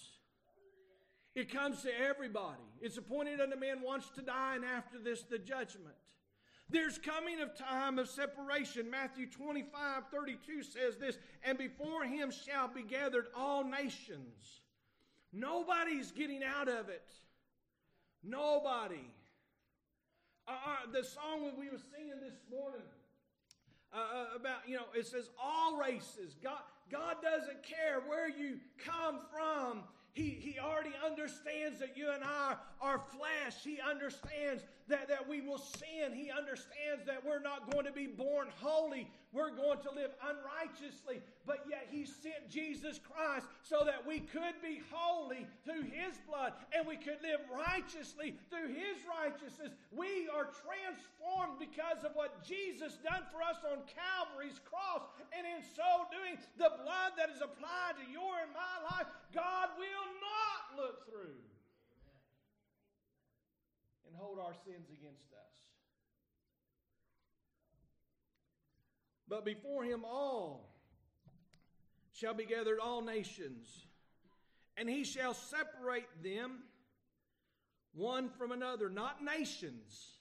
It 1.35 1.51
comes 1.51 1.83
to 1.83 1.89
everybody. 2.09 2.63
It's 2.81 2.97
appointed 2.97 3.39
unto 3.39 3.55
man 3.57 3.81
once 3.83 4.09
to 4.15 4.21
die, 4.21 4.55
and 4.55 4.65
after 4.65 4.99
this, 4.99 5.23
the 5.23 5.37
judgment. 5.37 5.95
There's 6.69 6.99
coming 6.99 7.41
of 7.41 7.57
time 7.57 7.97
of 7.97 8.07
separation. 8.07 8.89
Matthew 8.91 9.27
25, 9.27 10.03
32 10.11 10.63
says 10.63 10.97
this, 10.97 11.17
and 11.43 11.57
before 11.57 12.03
him 12.03 12.31
shall 12.31 12.67
be 12.67 12.83
gathered 12.83 13.25
all 13.35 13.63
nations. 13.63 14.61
Nobody's 15.33 16.11
getting 16.11 16.43
out 16.43 16.67
of 16.67 16.89
it. 16.89 17.07
Nobody. 18.23 19.11
Uh, 20.47 20.51
uh 20.51 20.91
the 20.91 21.03
song 21.03 21.45
that 21.45 21.57
we 21.57 21.69
were 21.69 21.81
singing 21.95 22.19
this 22.21 22.37
morning 22.51 22.81
uh, 23.91 23.97
uh, 23.97 24.25
about, 24.35 24.67
you 24.67 24.75
know, 24.75 24.85
it 24.95 25.07
says 25.07 25.29
all 25.41 25.77
races. 25.77 26.35
God, 26.43 26.59
God 26.91 27.17
doesn't 27.23 27.63
care 27.63 28.01
where 28.07 28.29
you 28.29 28.59
come 28.85 29.19
from. 29.33 29.83
He, 30.11 30.29
he 30.29 30.59
already 30.59 30.93
understands 31.05 31.79
that 31.79 31.95
you 31.95 32.11
and 32.11 32.23
I 32.23 32.55
are 32.81 32.99
flesh. 32.99 33.63
He 33.63 33.79
understands 33.79 34.63
that, 34.89 35.07
that 35.09 35.27
we 35.27 35.41
will 35.41 35.57
sin. 35.57 36.13
He 36.13 36.29
understands 36.29 37.05
that 37.05 37.25
we're 37.25 37.41
not 37.41 37.71
going 37.71 37.85
to 37.85 37.91
be 37.91 38.07
born 38.07 38.47
holy. 38.57 39.09
We're 39.31 39.53
going 39.53 39.79
to 39.85 39.91
live 39.93 40.11
unrighteously. 40.25 41.21
But 41.45 41.65
yet 41.69 41.87
He 41.89 42.05
sent 42.05 42.49
Jesus 42.49 42.99
Christ 42.99 43.45
so 43.63 43.85
that 43.85 44.05
we 44.05 44.19
could 44.19 44.57
be 44.61 44.81
holy 44.91 45.45
through 45.63 45.85
His 45.89 46.17
blood 46.25 46.53
and 46.73 46.85
we 46.85 46.97
could 46.97 47.21
live 47.21 47.41
righteously 47.53 48.35
through 48.49 48.73
His 48.73 48.97
righteousness. 49.05 49.77
We 49.93 50.27
are 50.33 50.49
transformed 50.49 51.61
because 51.61 52.01
of 52.03 52.17
what 52.17 52.43
Jesus 52.43 52.97
done 53.05 53.23
for 53.29 53.45
us 53.45 53.61
on 53.69 53.85
Calvary's 53.85 54.59
cross. 54.65 55.05
And 55.29 55.45
in 55.45 55.61
so 55.77 56.09
doing, 56.09 56.41
the 56.57 56.73
blood 56.81 57.13
that 57.17 57.29
is 57.29 57.41
applied 57.41 58.01
to 58.01 58.05
your 58.09 58.41
and 58.41 58.51
my 58.51 58.77
life, 58.97 59.07
God 59.33 59.69
will 59.77 60.09
not 60.17 60.61
look 60.73 61.05
through 61.05 61.37
and 64.09 64.17
hold 64.17 64.39
our 64.39 64.53
sins 64.65 64.87
against 64.89 65.31
us. 65.33 65.53
But 69.27 69.45
before 69.45 69.83
him 69.83 70.03
all 70.03 70.75
shall 72.13 72.33
be 72.33 72.45
gathered 72.45 72.79
all 72.79 73.01
nations, 73.01 73.85
and 74.75 74.89
he 74.89 75.03
shall 75.03 75.35
separate 75.35 76.07
them 76.23 76.63
one 77.93 78.29
from 78.29 78.51
another, 78.51 78.89
not 78.89 79.23
nations. 79.23 80.15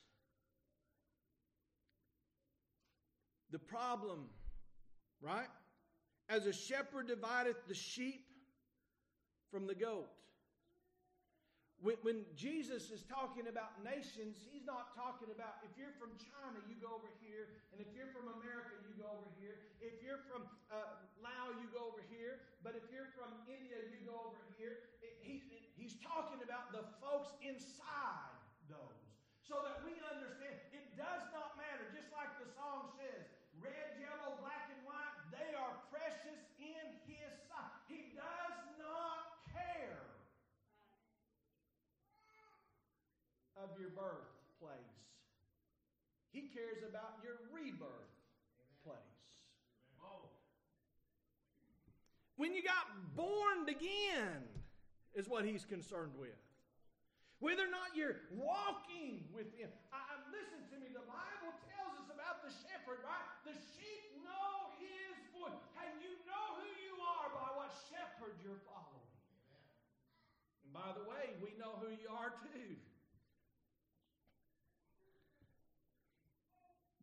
The 3.51 3.59
problem, 3.59 4.27
right? 5.22 5.48
As 6.29 6.44
a 6.46 6.53
shepherd 6.53 7.09
divideth 7.09 7.66
the 7.66 7.74
sheep 7.74 8.27
from 9.51 9.66
the 9.66 9.74
goat. 9.74 10.11
When, 11.79 11.95
when, 12.03 12.27
Jesus 12.35 12.91
is 12.91 13.07
talking 13.07 13.47
about 13.47 13.79
nations, 13.87 14.43
he's 14.51 14.67
not 14.67 14.99
talking 14.99 15.31
about 15.31 15.62
if 15.62 15.71
you're 15.79 15.95
from 15.95 16.11
China, 16.19 16.59
you 16.67 16.75
go 16.83 16.91
over 16.91 17.07
here, 17.23 17.55
and 17.71 17.79
if 17.79 17.87
you're 17.95 18.11
from 18.11 18.27
America, 18.43 18.75
you 18.83 18.99
go 18.99 19.07
over 19.07 19.31
here. 19.38 19.62
If 19.79 20.03
you're 20.03 20.27
from 20.27 20.43
uh, 20.75 20.99
Laos, 21.23 21.55
you 21.62 21.71
go 21.71 21.87
over 21.87 22.03
here. 22.11 22.43
But 22.67 22.75
if 22.75 22.83
you're 22.91 23.14
from 23.14 23.31
India, 23.47 23.79
you 23.95 24.03
go 24.03 24.19
over 24.27 24.43
here. 24.59 24.91
He, 25.23 25.38
he's 25.79 25.95
talking 26.03 26.43
about 26.43 26.75
the 26.75 26.83
folks 26.99 27.31
inside 27.47 28.35
those. 28.67 28.99
So 29.47 29.62
that 29.62 29.79
we 29.87 29.95
understand 30.03 30.59
it 30.75 30.99
does 30.99 31.25
not 31.31 31.55
matter, 31.55 31.87
just 31.95 32.11
like 32.11 32.35
the 32.43 32.51
song 32.59 32.91
says 32.99 33.23
red, 33.62 34.03
yellow, 34.03 34.35
black, 34.43 34.67
and 34.67 34.83
white, 34.83 35.14
they 35.31 35.55
are 35.55 35.79
precious 35.95 36.43
in 36.59 36.85
his 37.07 37.31
sight. 37.47 37.71
He 37.87 38.19
does 38.19 38.59
of 43.59 43.68
your 43.79 43.95
birthplace. 43.95 44.99
He 46.35 46.51
cares 46.53 46.85
about 46.85 47.23
your 47.25 47.38
rebirth 47.51 48.12
place. 48.85 49.19
When 52.38 52.55
you 52.55 52.62
got 52.62 52.87
born 53.19 53.67
again, 53.67 54.47
is 55.19 55.27
what 55.27 55.43
he's 55.43 55.67
concerned 55.67 56.14
with. 56.14 56.38
Whether 57.43 57.67
or 57.67 57.75
not 57.75 57.99
you're 57.99 58.23
walking 58.31 59.27
with 59.35 59.51
him. 59.59 59.67
I, 59.91 59.99
I, 59.99 60.14
listen 60.31 60.62
to 60.71 60.77
me, 60.79 60.95
the 60.95 61.03
Bible 61.03 61.51
tells 61.75 61.95
us 61.99 62.09
about 62.14 62.47
the 62.47 62.55
shepherd, 62.62 63.03
right? 63.03 63.27
The 63.43 63.55
sheep 63.75 64.23
know 64.23 64.71
his 64.79 65.19
voice. 65.35 65.59
And 65.83 65.91
you 65.99 66.14
know 66.31 66.47
who 66.62 66.71
you 66.83 66.95
are 67.03 67.27
by 67.35 67.51
what 67.59 67.75
shepherd 67.91 68.38
you're 68.43 68.62
following. 68.71 69.11
And 70.62 70.71
by 70.71 70.95
the 70.95 71.03
way, 71.11 71.35
we 71.43 71.59
know 71.59 71.75
who 71.83 71.91
you 71.91 72.11
are 72.11 72.38
too. 72.55 72.79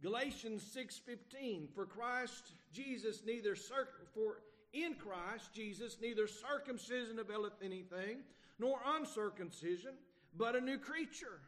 Galatians 0.06 0.62
6:15 0.62 1.68
For 1.74 1.88
Christ 1.88 2.52
Jesus 2.72 3.24
neither 3.26 3.56
circ- 3.56 4.14
for 4.14 4.44
in 4.72 4.94
Christ 4.94 5.52
Jesus 5.52 6.00
neither 6.00 6.28
circumcision 6.28 7.18
availeth 7.18 7.60
anything 7.64 8.24
nor 8.60 8.80
uncircumcision 8.86 9.98
but 10.38 10.56
a 10.56 10.62
new 10.62 10.78
creature. 10.78 11.42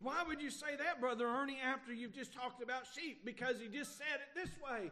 Why 0.00 0.24
would 0.24 0.42
you 0.42 0.50
say 0.50 0.74
that, 0.74 1.00
brother 1.00 1.28
Ernie, 1.28 1.60
after 1.60 1.92
you've 1.94 2.12
just 2.12 2.32
talked 2.32 2.60
about 2.60 2.88
sheep? 2.92 3.24
Because 3.24 3.60
he 3.60 3.68
just 3.68 3.96
said 3.96 4.18
it 4.18 4.34
this 4.34 4.50
way. 4.58 4.90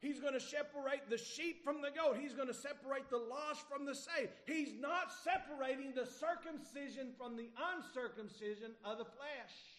He's 0.00 0.20
going 0.20 0.34
to 0.34 0.40
separate 0.40 1.08
the 1.08 1.16
sheep 1.16 1.64
from 1.64 1.80
the 1.80 1.90
goat. 1.90 2.18
He's 2.20 2.34
going 2.34 2.48
to 2.48 2.54
separate 2.54 3.08
the 3.08 3.16
lost 3.16 3.66
from 3.66 3.86
the 3.86 3.94
saved. 3.94 4.28
He's 4.44 4.74
not 4.78 5.10
separating 5.24 5.94
the 5.94 6.04
circumcision 6.04 7.14
from 7.16 7.38
the 7.38 7.48
uncircumcision 7.72 8.72
of 8.84 8.98
the 8.98 9.06
flesh. 9.06 9.75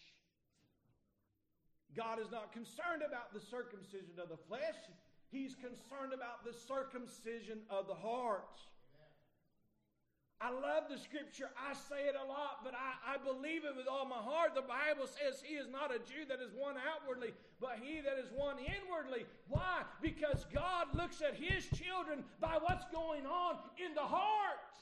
God 1.96 2.20
is 2.20 2.32
not 2.32 2.52
concerned 2.52 3.02
about 3.06 3.34
the 3.34 3.40
circumcision 3.40 4.20
of 4.22 4.30
the 4.30 4.38
flesh, 4.48 4.76
He's 5.30 5.56
concerned 5.56 6.16
about 6.16 6.46
the 6.46 6.56
circumcision 6.56 7.60
of 7.70 7.88
the 7.88 7.96
heart. 7.96 8.60
I 10.40 10.52
love 10.54 10.86
the 10.88 11.02
scripture. 11.02 11.50
I 11.58 11.74
say 11.74 12.06
it 12.06 12.14
a 12.14 12.24
lot, 12.24 12.62
but 12.64 12.76
I, 12.78 13.16
I 13.16 13.18
believe 13.18 13.66
it 13.66 13.76
with 13.76 13.88
all 13.90 14.06
my 14.06 14.22
heart. 14.22 14.54
The 14.54 14.62
Bible 14.62 15.10
says 15.10 15.42
he 15.42 15.56
is 15.56 15.66
not 15.68 15.90
a 15.90 15.98
Jew 15.98 16.30
that 16.30 16.40
is 16.46 16.54
one 16.54 16.76
outwardly, 16.78 17.34
but 17.60 17.82
he 17.82 18.02
that 18.02 18.22
is 18.22 18.30
one 18.32 18.58
inwardly. 18.62 19.26
Why? 19.50 19.82
Because 20.00 20.46
God 20.54 20.94
looks 20.94 21.26
at 21.26 21.34
his 21.34 21.66
children 21.74 22.24
by 22.40 22.62
what's 22.62 22.86
going 22.94 23.26
on 23.26 23.58
in 23.84 23.96
the 23.96 24.06
heart. 24.06 24.78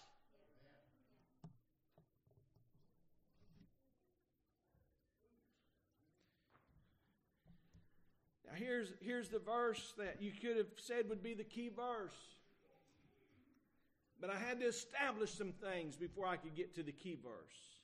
Here's, 8.56 8.92
here's 9.02 9.30
the 9.30 9.40
verse 9.40 9.94
that 9.98 10.18
you 10.22 10.32
could 10.32 10.58
have 10.58 10.68
said 10.78 11.10
would 11.10 11.24
be 11.24 11.34
the 11.34 11.44
key 11.44 11.70
verse. 11.70 12.16
But 14.20 14.30
I 14.30 14.38
had 14.38 14.60
to 14.62 14.66
establish 14.66 15.32
some 15.32 15.52
things 15.52 15.96
before 15.96 16.26
I 16.26 16.38
could 16.38 16.56
get 16.56 16.76
to 16.76 16.84
the 16.84 16.92
key 16.92 17.18
verse. 17.22 17.76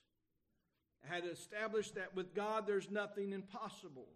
I 1.04 1.14
had 1.14 1.24
to 1.24 1.30
establish 1.30 1.90
that 1.92 2.14
with 2.14 2.34
God 2.34 2.66
there's 2.66 2.90
nothing 2.90 3.32
impossible. 3.32 4.08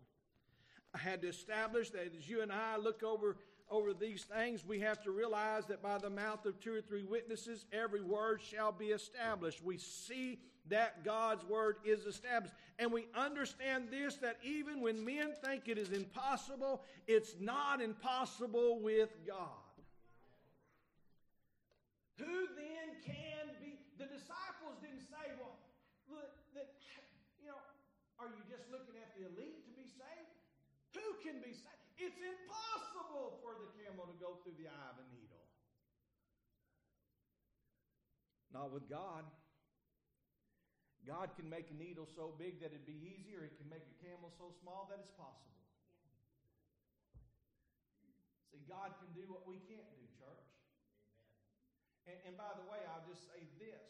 I 0.95 0.99
had 0.99 1.23
to 1.23 1.29
establish 1.29 1.91
that 1.91 2.13
as 2.17 2.29
you 2.29 2.43
and 2.43 2.53
I 2.53 2.77
look 2.77 3.03
over, 3.03 3.37
over 3.71 3.93
these 3.93 4.25
things, 4.25 4.65
we 4.65 4.81
have 4.81 5.03
to 5.03 5.11
realize 5.11 5.67
that 5.67 5.83
by 5.83 5.99
the 5.99 6.11
mouth 6.11 6.47
of 6.47 6.61
two 6.61 6.73
or 6.75 6.81
three 6.81 7.03
witnesses, 7.03 7.65
every 7.73 8.03
word 8.03 8.41
shall 8.41 8.73
be 8.73 8.87
established. 8.87 9.65
We 9.65 9.79
see 9.79 10.39
that 10.69 11.05
God's 11.05 11.45
word 11.45 11.77
is 11.85 12.07
established. 12.07 12.55
And 12.79 12.93
we 12.93 13.07
understand 13.15 13.89
this 13.91 14.17
that 14.17 14.37
even 14.45 14.81
when 14.81 15.05
men 15.05 15.33
think 15.45 15.69
it 15.69 15.79
is 15.79 15.91
impossible, 15.91 16.83
it's 17.07 17.35
not 17.41 17.81
impossible 17.81 18.81
with 18.81 19.11
God. 19.27 19.63
Who 22.19 22.49
then 22.57 22.89
can 23.05 23.53
be? 23.61 23.79
The 23.99 24.07
disciples 24.07 24.79
didn't 24.81 25.05
say, 25.11 25.33
well, 25.39 25.57
that, 26.55 26.73
you 27.43 27.49
know, 27.49 27.61
are 28.19 28.29
you 28.29 28.43
just 28.49 28.65
looking 28.71 28.97
at 28.97 29.13
the 29.19 29.29
elite 29.29 29.65
to 29.67 29.73
be 29.77 29.85
saved? 29.85 30.33
Who 30.97 31.05
can 31.21 31.41
be 31.45 31.53
saved? 31.53 31.77
It's 31.97 32.17
impossible 32.21 33.16
camel 33.97 34.13
to 34.13 34.21
go 34.21 34.37
through 34.45 34.53
the 34.61 34.69
eye 34.69 34.89
of 34.93 35.01
a 35.01 35.07
needle. 35.09 35.41
Not 38.53 38.69
with 38.69 38.93
God. 38.93 39.25
God 41.09 41.33
can 41.33 41.49
make 41.49 41.73
a 41.73 41.77
needle 41.81 42.05
so 42.05 42.37
big 42.37 42.61
that 42.61 42.77
it'd 42.77 42.85
be 42.85 43.01
easier. 43.01 43.41
He 43.41 43.57
can 43.57 43.73
make 43.73 43.89
a 43.89 43.97
camel 44.05 44.29
so 44.37 44.53
small 44.61 44.85
that 44.93 45.01
it's 45.01 45.15
possible. 45.17 45.65
See, 48.53 48.61
God 48.69 48.93
can 49.01 49.09
do 49.17 49.25
what 49.33 49.49
we 49.49 49.65
can't 49.65 49.89
do, 49.97 50.05
church. 50.21 50.53
And, 52.05 52.21
and 52.29 52.35
by 52.37 52.53
the 52.53 52.67
way, 52.69 52.85
I'll 52.93 53.07
just 53.09 53.25
say 53.25 53.49
this. 53.57 53.89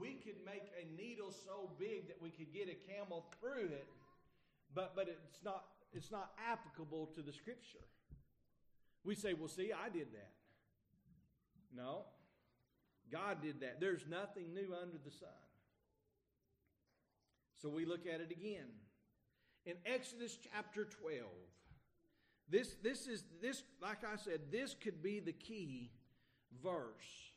We 0.00 0.16
could 0.24 0.40
make 0.48 0.64
a 0.80 0.88
needle 0.96 1.28
so 1.28 1.76
big 1.76 2.08
that 2.08 2.16
we 2.24 2.32
could 2.32 2.56
get 2.56 2.72
a 2.72 2.78
camel 2.88 3.28
through 3.36 3.68
it, 3.68 3.90
but, 4.72 4.96
but 4.96 5.12
it's, 5.12 5.44
not, 5.44 5.66
it's 5.92 6.08
not 6.08 6.32
applicable 6.40 7.12
to 7.12 7.20
the 7.20 7.34
scripture. 7.34 7.84
We 9.04 9.14
say, 9.14 9.34
well, 9.34 9.48
see, 9.48 9.70
I 9.72 9.88
did 9.88 10.12
that. 10.12 10.32
No, 11.74 12.04
God 13.10 13.42
did 13.42 13.60
that. 13.60 13.80
There's 13.80 14.04
nothing 14.08 14.54
new 14.54 14.74
under 14.80 14.98
the 15.04 15.10
sun. 15.10 15.28
So 17.62 17.68
we 17.68 17.84
look 17.84 18.06
at 18.06 18.20
it 18.20 18.30
again. 18.30 18.66
In 19.66 19.74
Exodus 19.84 20.38
chapter 20.52 20.84
12, 20.84 21.24
this, 22.48 22.74
this 22.82 23.06
is 23.06 23.24
this, 23.40 23.62
like 23.80 23.98
I 24.04 24.16
said, 24.16 24.40
this 24.50 24.74
could 24.74 25.02
be 25.02 25.20
the 25.20 25.32
key 25.32 25.90
verse. 26.62 27.30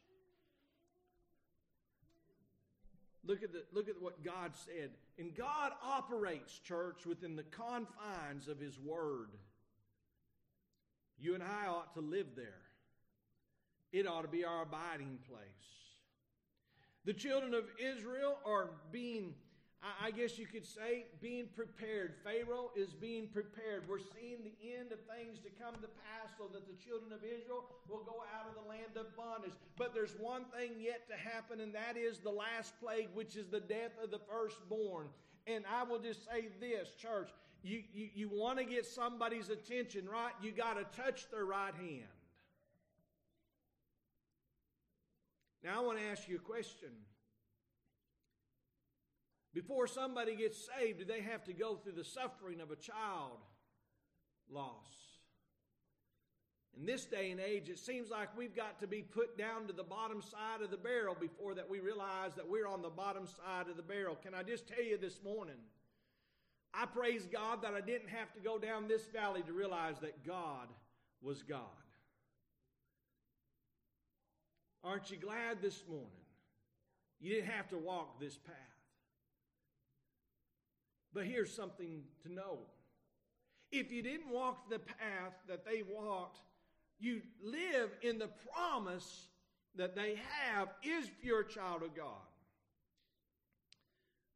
Look 3.25 3.43
at, 3.43 3.53
the, 3.53 3.63
look 3.71 3.87
at 3.87 4.01
what 4.01 4.23
God 4.23 4.51
said. 4.53 4.91
And 5.17 5.35
God 5.35 5.71
operates, 5.85 6.59
church, 6.59 7.05
within 7.05 7.35
the 7.35 7.43
confines 7.43 8.47
of 8.47 8.59
His 8.59 8.77
Word. 8.79 9.29
You 11.23 11.35
and 11.35 11.43
I 11.43 11.67
ought 11.67 11.93
to 11.93 12.01
live 12.01 12.27
there. 12.35 12.59
It 13.93 14.05
ought 14.05 14.23
to 14.23 14.27
be 14.27 14.43
our 14.43 14.63
abiding 14.63 15.19
place. 15.29 15.47
The 17.05 17.13
children 17.13 17.53
of 17.53 17.63
Israel 17.79 18.37
are 18.45 18.71
being, 18.91 19.33
I 20.03 20.11
guess 20.11 20.37
you 20.37 20.45
could 20.45 20.65
say, 20.65 21.05
being 21.21 21.47
prepared. 21.55 22.15
Pharaoh 22.25 22.71
is 22.75 22.93
being 22.93 23.27
prepared. 23.27 23.87
We're 23.87 23.99
seeing 23.99 24.43
the 24.43 24.75
end 24.77 24.91
of 24.91 24.99
things 25.15 25.39
to 25.39 25.49
come 25.63 25.75
to 25.75 25.87
pass 25.87 26.35
so 26.37 26.49
that 26.51 26.67
the 26.67 26.75
children 26.83 27.13
of 27.13 27.23
Israel 27.23 27.63
will 27.87 28.03
go 28.03 28.23
out 28.35 28.49
of 28.49 28.61
the 28.61 28.67
land 28.67 28.97
of 28.97 29.15
bondage. 29.15 29.53
But 29.77 29.93
there's 29.93 30.15
one 30.19 30.43
thing 30.57 30.71
yet 30.77 31.07
to 31.07 31.15
happen, 31.15 31.61
and 31.61 31.73
that 31.73 31.95
is 31.95 32.19
the 32.19 32.31
last 32.31 32.73
plague, 32.81 33.07
which 33.13 33.37
is 33.37 33.47
the 33.47 33.61
death 33.61 33.91
of 34.03 34.11
the 34.11 34.19
firstborn. 34.29 35.07
And 35.47 35.63
I 35.71 35.83
will 35.83 35.99
just 35.99 36.25
say 36.25 36.49
this, 36.59 36.89
church. 36.99 37.29
You, 37.63 37.81
you, 37.93 38.09
you 38.13 38.29
want 38.29 38.59
to 38.59 38.65
get 38.65 38.85
somebody's 38.85 39.49
attention, 39.49 40.07
right? 40.07 40.33
You 40.41 40.51
got 40.51 40.73
to 40.73 41.01
touch 41.01 41.31
their 41.31 41.45
right 41.45 41.73
hand. 41.73 42.03
Now, 45.63 45.81
I 45.81 45.85
want 45.85 45.97
to 45.97 46.03
ask 46.03 46.27
you 46.27 46.35
a 46.35 46.39
question. 46.39 46.89
Before 49.53 49.87
somebody 49.87 50.35
gets 50.35 50.67
saved, 50.77 50.99
do 50.99 51.05
they 51.05 51.21
have 51.21 51.45
to 51.45 51.53
go 51.53 51.75
through 51.75 51.93
the 51.93 52.03
suffering 52.03 52.59
of 52.59 52.71
a 52.71 52.75
child 52.75 53.37
loss? 54.51 54.89
In 56.77 56.85
this 56.85 57.05
day 57.05 57.31
and 57.31 57.39
age, 57.39 57.69
it 57.69 57.77
seems 57.77 58.09
like 58.09 58.35
we've 58.35 58.55
got 58.55 58.79
to 58.79 58.87
be 58.87 59.03
put 59.03 59.37
down 59.37 59.67
to 59.67 59.73
the 59.73 59.83
bottom 59.83 60.21
side 60.21 60.63
of 60.63 60.71
the 60.71 60.77
barrel 60.77 61.15
before 61.17 61.53
that 61.53 61.69
we 61.69 61.79
realize 61.79 62.33
that 62.35 62.49
we're 62.49 62.67
on 62.67 62.81
the 62.81 62.89
bottom 62.89 63.27
side 63.27 63.69
of 63.69 63.77
the 63.77 63.83
barrel. 63.83 64.17
Can 64.21 64.33
I 64.33 64.41
just 64.41 64.67
tell 64.67 64.83
you 64.83 64.97
this 64.97 65.21
morning? 65.23 65.55
I 66.73 66.85
praise 66.85 67.27
God 67.31 67.61
that 67.61 67.73
I 67.73 67.81
didn't 67.81 68.09
have 68.09 68.33
to 68.33 68.39
go 68.39 68.57
down 68.57 68.87
this 68.87 69.05
valley 69.07 69.43
to 69.43 69.53
realize 69.53 69.99
that 70.01 70.25
God 70.25 70.67
was 71.21 71.43
God. 71.43 71.59
Aren't 74.83 75.11
you 75.11 75.17
glad 75.17 75.61
this 75.61 75.83
morning 75.87 76.09
you 77.19 77.33
didn't 77.33 77.51
have 77.51 77.69
to 77.69 77.77
walk 77.77 78.19
this 78.19 78.37
path? 78.37 78.55
But 81.13 81.25
here's 81.25 81.55
something 81.55 82.01
to 82.23 82.33
know. 82.33 82.57
If 83.71 83.91
you 83.91 84.01
didn't 84.01 84.29
walk 84.29 84.69
the 84.69 84.79
path 84.79 85.33
that 85.47 85.65
they 85.65 85.83
walked, 85.87 86.39
you 86.99 87.21
live 87.43 87.91
in 88.01 88.17
the 88.17 88.29
promise 88.51 89.27
that 89.75 89.95
they 89.95 90.15
have 90.45 90.69
is 90.83 91.09
you're 91.21 91.43
child 91.43 91.83
of 91.83 91.95
God. 91.95 92.05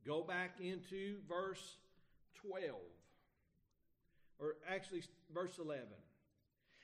Go 0.05 0.21
back 0.21 0.59
into 0.61 1.17
verse 1.27 1.77
12, 2.49 2.75
or 4.39 4.55
actually, 4.69 5.03
verse 5.33 5.57
11. 5.59 5.83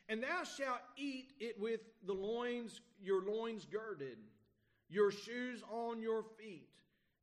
And 0.10 0.22
thou 0.22 0.44
shalt 0.44 0.82
eat 0.98 1.32
it 1.40 1.60
with 1.60 1.80
the 2.06 2.14
loins, 2.14 2.82
your 3.02 3.22
loins 3.22 3.66
girded, 3.66 4.18
your 4.90 5.12
shoes 5.12 5.64
on 5.72 6.02
your 6.02 6.24
feet, 6.38 6.68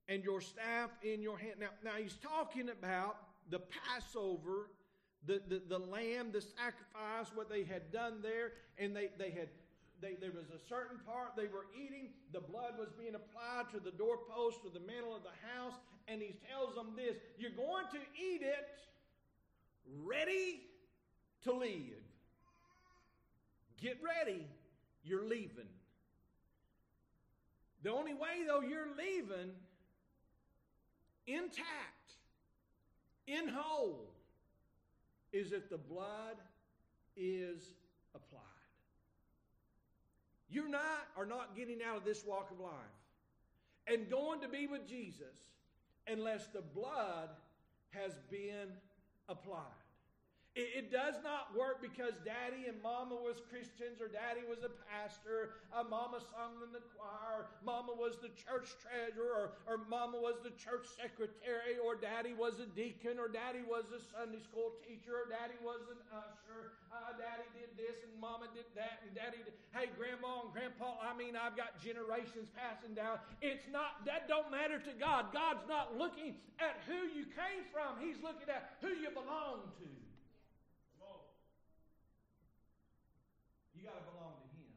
and 0.08 0.24
your 0.24 0.40
staff 0.40 0.90
in 1.02 1.22
your 1.22 1.38
hand. 1.38 1.54
Now, 1.60 1.68
now 1.84 1.96
he's 2.00 2.16
talking 2.16 2.70
about 2.70 3.16
the 3.50 3.60
Passover, 3.60 4.70
the, 5.26 5.42
the, 5.48 5.62
the 5.68 5.78
lamb, 5.78 6.32
the 6.32 6.40
sacrifice, 6.40 7.30
what 7.34 7.50
they 7.50 7.64
had 7.64 7.92
done 7.92 8.20
there, 8.22 8.52
and 8.78 8.96
they, 8.96 9.10
they 9.18 9.30
had 9.30 9.48
they, 10.00 10.16
there 10.16 10.32
was 10.32 10.48
a 10.48 10.60
certain 10.68 10.96
part 11.04 11.36
they 11.36 11.52
were 11.52 11.68
eating. 11.76 12.08
The 12.32 12.40
blood 12.40 12.80
was 12.80 12.88
being 12.96 13.14
applied 13.14 13.68
to 13.76 13.80
the 13.80 13.92
doorpost 13.92 14.64
or 14.64 14.72
the 14.72 14.80
mantle 14.80 15.14
of 15.14 15.22
the 15.22 15.36
house. 15.44 15.76
And 16.10 16.20
he 16.20 16.34
tells 16.50 16.74
them 16.74 16.88
this 16.96 17.16
You're 17.38 17.52
going 17.52 17.86
to 17.92 17.98
eat 17.98 18.42
it 18.42 18.68
ready 20.04 20.60
to 21.44 21.52
leave. 21.52 22.02
Get 23.80 23.98
ready, 24.02 24.44
you're 25.04 25.24
leaving. 25.24 25.68
The 27.82 27.90
only 27.90 28.12
way, 28.12 28.44
though, 28.46 28.60
you're 28.60 28.88
leaving 28.98 29.52
intact, 31.26 31.64
in 33.26 33.48
whole, 33.48 34.10
is 35.32 35.52
if 35.52 35.70
the 35.70 35.78
blood 35.78 36.36
is 37.16 37.70
applied. 38.14 38.40
You 40.50 40.66
and 40.66 40.74
I 40.74 40.98
are 41.16 41.24
not 41.24 41.56
getting 41.56 41.78
out 41.88 41.96
of 41.96 42.04
this 42.04 42.24
walk 42.26 42.50
of 42.50 42.58
life 42.58 42.72
and 43.86 44.10
going 44.10 44.40
to 44.40 44.48
be 44.48 44.66
with 44.66 44.86
Jesus 44.86 45.36
unless 46.10 46.46
the 46.48 46.62
blood 46.62 47.30
has 47.90 48.12
been 48.30 48.68
applied. 49.28 49.79
It, 50.58 50.82
it, 50.82 50.86
does 50.90 51.14
not 51.22 51.54
work 51.54 51.78
because 51.78 52.18
daddy 52.26 52.66
and 52.66 52.74
mama 52.82 53.14
was 53.14 53.38
Christians 53.46 54.02
or 54.02 54.10
daddy 54.10 54.42
was 54.42 54.66
a 54.66 54.72
pastor, 54.90 55.62
uh, 55.70 55.86
mama 55.86 56.18
sung 56.18 56.58
in 56.66 56.74
the 56.74 56.82
choir, 56.90 57.46
mama 57.62 57.94
was 57.94 58.18
the 58.18 58.34
church 58.34 58.74
treasurer, 58.82 59.30
or, 59.30 59.46
or 59.70 59.86
mama 59.86 60.18
was 60.18 60.42
the 60.42 60.50
church 60.58 60.90
secretary, 60.98 61.78
or 61.78 61.94
daddy 61.94 62.34
was 62.34 62.58
a 62.58 62.66
deacon, 62.66 63.22
or 63.22 63.30
daddy 63.30 63.62
was 63.62 63.86
a 63.94 64.02
Sunday 64.10 64.42
school 64.42 64.74
teacher, 64.82 65.22
or 65.22 65.30
daddy 65.30 65.54
was 65.62 65.86
an 65.86 66.02
usher. 66.10 66.74
Uh, 66.90 67.14
daddy 67.14 67.46
did 67.54 67.70
this 67.78 68.02
and 68.02 68.10
mama 68.18 68.50
did 68.50 68.66
that, 68.74 69.06
and 69.06 69.14
daddy 69.14 69.38
did. 69.46 69.54
Hey, 69.70 69.86
grandma 69.94 70.42
and 70.42 70.50
grandpa, 70.50 70.98
I 70.98 71.14
mean, 71.14 71.38
I've 71.38 71.54
got 71.54 71.78
generations 71.78 72.50
passing 72.58 72.98
down. 72.98 73.22
It's 73.38 73.70
not, 73.70 74.02
that 74.02 74.26
don't 74.26 74.50
matter 74.50 74.82
to 74.82 74.92
God. 74.98 75.30
God's 75.30 75.62
not 75.70 75.94
looking 75.94 76.34
at 76.58 76.82
who 76.90 77.06
you 77.14 77.30
came 77.38 77.62
from, 77.70 78.02
He's 78.02 78.18
looking 78.18 78.50
at 78.50 78.82
who 78.82 78.90
you 78.98 79.14
belong 79.14 79.70
to. 79.78 80.09
You 83.80 83.88
got 83.88 83.96
to 83.96 84.12
belong 84.12 84.36
to 84.36 84.48
Him. 84.60 84.72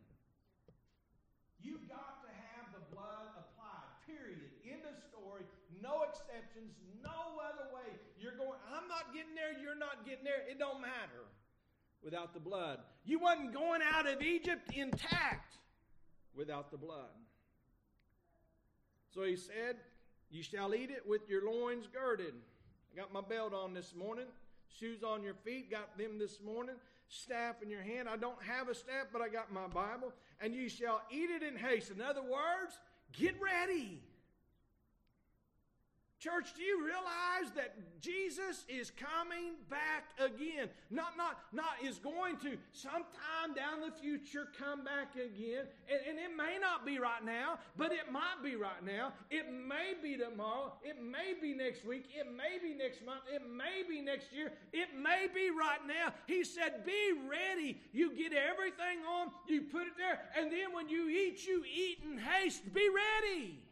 You've 1.59 1.91
got 1.91 2.23
to 2.23 2.31
have 2.55 2.71
the 2.71 2.79
blood 2.95 3.35
applied, 3.35 3.91
period. 4.07 4.47
End 4.63 4.87
of 4.87 4.95
story. 5.11 5.43
No 5.83 6.07
exceptions, 6.07 6.71
no 7.03 7.35
other 7.43 7.67
way. 7.75 7.99
You're 8.15 8.39
going, 8.39 8.55
I'm 8.71 8.87
not 8.87 9.11
getting 9.11 9.35
there, 9.35 9.51
you're 9.59 9.75
not 9.75 10.07
getting 10.07 10.23
there. 10.23 10.47
It 10.47 10.55
don't 10.55 10.79
matter 10.79 11.27
without 11.99 12.33
the 12.33 12.39
blood. 12.39 12.79
You 13.03 13.19
wasn't 13.19 13.53
going 13.53 13.81
out 13.83 14.07
of 14.07 14.21
Egypt 14.21 14.71
intact 14.73 15.57
without 16.33 16.71
the 16.71 16.77
blood. 16.77 17.11
So 19.13 19.23
he 19.23 19.35
said, 19.35 19.83
You 20.31 20.43
shall 20.43 20.73
eat 20.73 20.91
it 20.91 21.03
with 21.05 21.27
your 21.27 21.43
loins 21.43 21.87
girded. 21.91 22.35
I 22.93 22.95
got 22.95 23.11
my 23.11 23.19
belt 23.19 23.53
on 23.53 23.73
this 23.73 23.93
morning, 23.93 24.27
shoes 24.79 25.03
on 25.03 25.23
your 25.23 25.35
feet, 25.43 25.69
got 25.69 25.97
them 25.97 26.17
this 26.17 26.39
morning 26.39 26.75
staff 27.09 27.61
in 27.61 27.69
your 27.69 27.81
hand. 27.81 28.07
I 28.09 28.17
don't 28.17 28.41
have 28.43 28.69
a 28.69 28.75
staff, 28.75 29.07
but 29.11 29.21
I 29.21 29.29
got 29.29 29.51
my 29.51 29.67
Bible. 29.67 30.13
And 30.41 30.53
you 30.53 30.69
shall 30.69 31.01
eat 31.11 31.29
it 31.29 31.43
in 31.43 31.55
haste. 31.55 31.91
In 31.91 32.01
other 32.01 32.21
words, 32.21 32.79
get 33.11 33.35
ready. 33.41 34.01
Church, 36.23 36.53
do 36.55 36.63
you 36.63 36.79
realize 36.79 37.51
that 37.53 37.75
Jesus 37.99 38.63
is 38.69 38.93
coming 38.95 39.55
back 39.69 40.07
again? 40.17 40.69
Not, 40.89 41.17
not, 41.17 41.37
not 41.51 41.75
is 41.83 41.99
going 41.99 42.37
to 42.37 42.55
sometime 42.71 43.51
down 43.53 43.81
the 43.81 43.91
future 43.91 44.47
come 44.57 44.85
back 44.85 45.15
again. 45.15 45.65
And, 45.91 45.99
and 46.07 46.17
it 46.17 46.31
may 46.31 46.57
not 46.61 46.85
be 46.85 46.97
right 46.97 47.25
now, 47.25 47.59
but 47.75 47.91
it 47.91 48.09
might 48.09 48.39
be 48.41 48.55
right 48.55 48.85
now. 48.85 49.11
It 49.29 49.51
may 49.51 49.95
be 50.01 50.15
tomorrow. 50.15 50.71
It 50.81 50.95
may 51.03 51.33
be 51.41 51.53
next 51.53 51.83
week. 51.83 52.05
It 52.17 52.27
may 52.31 52.55
be 52.57 52.73
next 52.73 53.05
month. 53.05 53.23
It 53.29 53.41
may 53.45 53.83
be 53.83 53.99
next 53.99 54.31
year. 54.31 54.53
It 54.71 54.95
may 54.95 55.27
be 55.27 55.49
right 55.49 55.85
now. 55.85 56.13
He 56.25 56.45
said, 56.45 56.85
Be 56.85 57.11
ready. 57.29 57.81
You 57.91 58.15
get 58.15 58.31
everything 58.31 59.03
on, 59.05 59.27
you 59.49 59.63
put 59.63 59.87
it 59.87 59.97
there, 59.97 60.21
and 60.39 60.49
then 60.49 60.71
when 60.71 60.87
you 60.87 61.09
eat, 61.09 61.45
you 61.45 61.65
eat 61.65 61.99
in 62.09 62.17
haste. 62.17 62.73
Be 62.73 62.87
ready. 62.87 63.62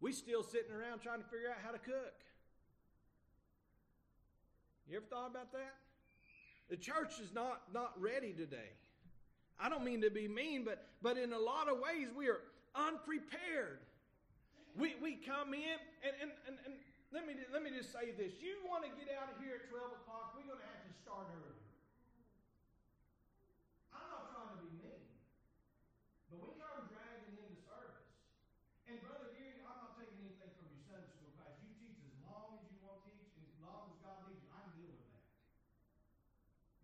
We 0.00 0.12
still 0.12 0.42
sitting 0.42 0.72
around 0.72 1.00
trying 1.00 1.22
to 1.22 1.28
figure 1.28 1.48
out 1.50 1.60
how 1.64 1.72
to 1.72 1.78
cook. 1.78 2.16
You 4.88 4.96
ever 4.96 5.06
thought 5.06 5.30
about 5.30 5.52
that? 5.52 5.76
The 6.68 6.76
church 6.76 7.20
is 7.20 7.34
not, 7.34 7.62
not 7.72 7.92
ready 8.00 8.32
today. 8.32 8.74
I 9.60 9.68
don't 9.68 9.84
mean 9.84 10.00
to 10.02 10.10
be 10.10 10.26
mean, 10.26 10.64
but, 10.64 10.88
but 11.02 11.18
in 11.18 11.32
a 11.32 11.38
lot 11.38 11.68
of 11.68 11.78
ways 11.78 12.08
we 12.16 12.28
are 12.28 12.40
unprepared. 12.74 13.84
We, 14.78 14.96
we 15.02 15.20
come 15.20 15.52
in, 15.52 15.76
and, 16.00 16.14
and, 16.22 16.30
and, 16.48 16.56
and 16.64 16.74
let, 17.12 17.26
me, 17.26 17.34
let 17.52 17.62
me 17.62 17.70
just 17.70 17.92
say 17.92 18.16
this. 18.16 18.40
You 18.40 18.56
want 18.64 18.88
to 18.88 18.90
get 18.96 19.12
out 19.12 19.28
of 19.28 19.36
here 19.44 19.60
at 19.60 19.68
12 19.68 19.84
o'clock, 20.00 20.32
we're 20.32 20.48
going 20.48 20.62
to 20.62 20.70
have 20.70 20.80
to 20.80 20.94
start 21.04 21.28
early. 21.28 21.59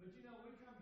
But 0.07 0.15
you 0.15 0.23
know, 0.23 0.39
we 0.47 0.55
come 0.63 0.76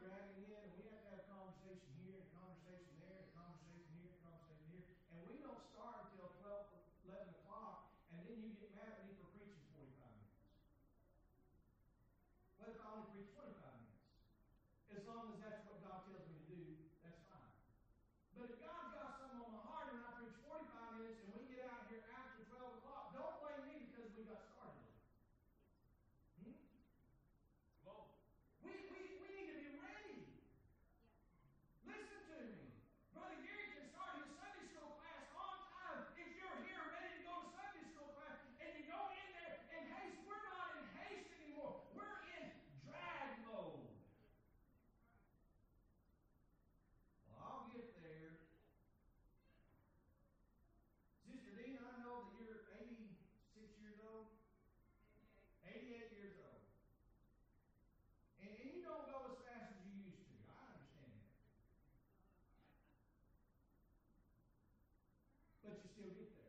you 65.84 65.90
still 65.92 66.08
there. 66.16 66.48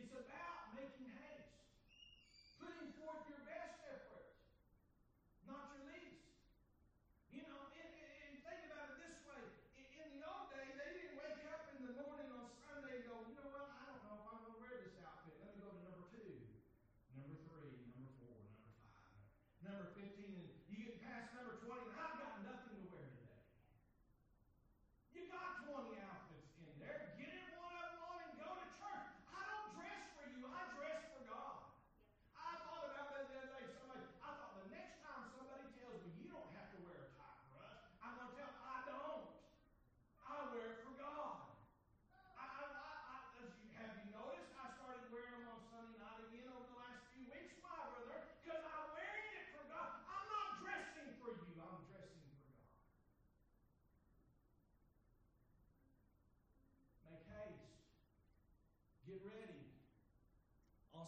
It's 0.00 0.12
a 0.12 0.22
bad 0.24 0.45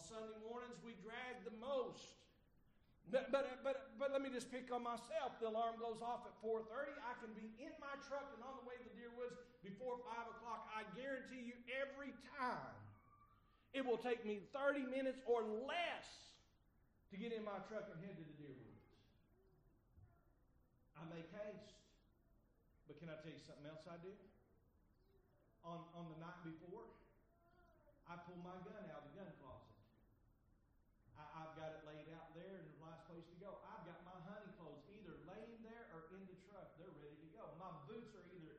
Sunday 0.09 0.41
mornings 0.41 0.73
we 0.81 0.97
drag 1.05 1.45
the 1.45 1.53
most. 1.61 2.17
But, 3.13 3.29
but, 3.29 3.61
but, 3.61 3.93
but 4.01 4.09
let 4.09 4.25
me 4.25 4.33
just 4.33 4.49
pick 4.49 4.73
on 4.73 4.81
myself. 4.81 5.37
The 5.37 5.49
alarm 5.49 5.77
goes 5.77 6.01
off 6.01 6.25
at 6.25 6.33
4.30. 6.41 6.97
I 6.97 7.13
can 7.21 7.29
be 7.37 7.53
in 7.61 7.73
my 7.77 7.93
truck 8.09 8.25
and 8.33 8.41
on 8.41 8.57
the 8.57 8.65
way 8.65 8.77
to 8.77 8.85
the 8.85 8.95
Deer 8.97 9.13
Woods 9.13 9.37
before 9.61 10.01
5 10.01 10.33
o'clock. 10.33 10.65
I 10.73 10.81
guarantee 10.97 11.45
you 11.45 11.57
every 11.69 12.13
time 12.37 12.73
it 13.73 13.85
will 13.85 14.01
take 14.01 14.25
me 14.25 14.45
30 14.49 14.89
minutes 14.89 15.21
or 15.29 15.45
less 15.69 16.09
to 17.13 17.17
get 17.17 17.29
in 17.29 17.45
my 17.45 17.61
truck 17.69 17.85
and 17.89 17.97
head 18.01 18.17
to 18.17 18.25
the 18.25 18.35
Deer 18.37 18.53
Woods. 18.53 18.85
I 20.97 21.05
make 21.09 21.29
haste. 21.33 21.77
But 22.89 22.97
can 22.97 23.13
I 23.13 23.17
tell 23.21 23.33
you 23.33 23.41
something 23.41 23.69
else 23.69 23.85
I 23.85 23.97
do? 24.01 24.13
On, 25.65 25.81
on 25.93 26.09
the 26.13 26.17
night 26.17 26.41
before, 26.41 26.85
I 28.09 28.17
pull 28.25 28.41
my 28.41 28.57
gun 28.65 28.89
out 28.89 29.05
of 29.05 29.13
the 29.13 29.21
gun 29.21 29.29
closet. 29.37 29.69
I've 31.13 31.53
got 31.53 31.77
it 31.77 31.85
laid 31.85 32.09
out 32.17 32.33
there 32.33 32.57
and 32.57 32.65
the 32.73 32.81
last 32.81 33.05
place 33.05 33.21
to 33.29 33.37
go. 33.37 33.61
I've 33.69 33.85
got 33.85 34.01
my 34.01 34.17
hunting 34.25 34.49
clothes 34.57 34.81
either 34.89 35.13
laying 35.29 35.61
there 35.61 35.93
or 35.93 36.09
in 36.17 36.25
the 36.25 36.37
truck. 36.49 36.73
They're 36.81 36.89
ready 36.97 37.21
to 37.21 37.29
go. 37.37 37.53
My 37.61 37.69
boots 37.85 38.17
are 38.17 38.25
either, 38.33 38.57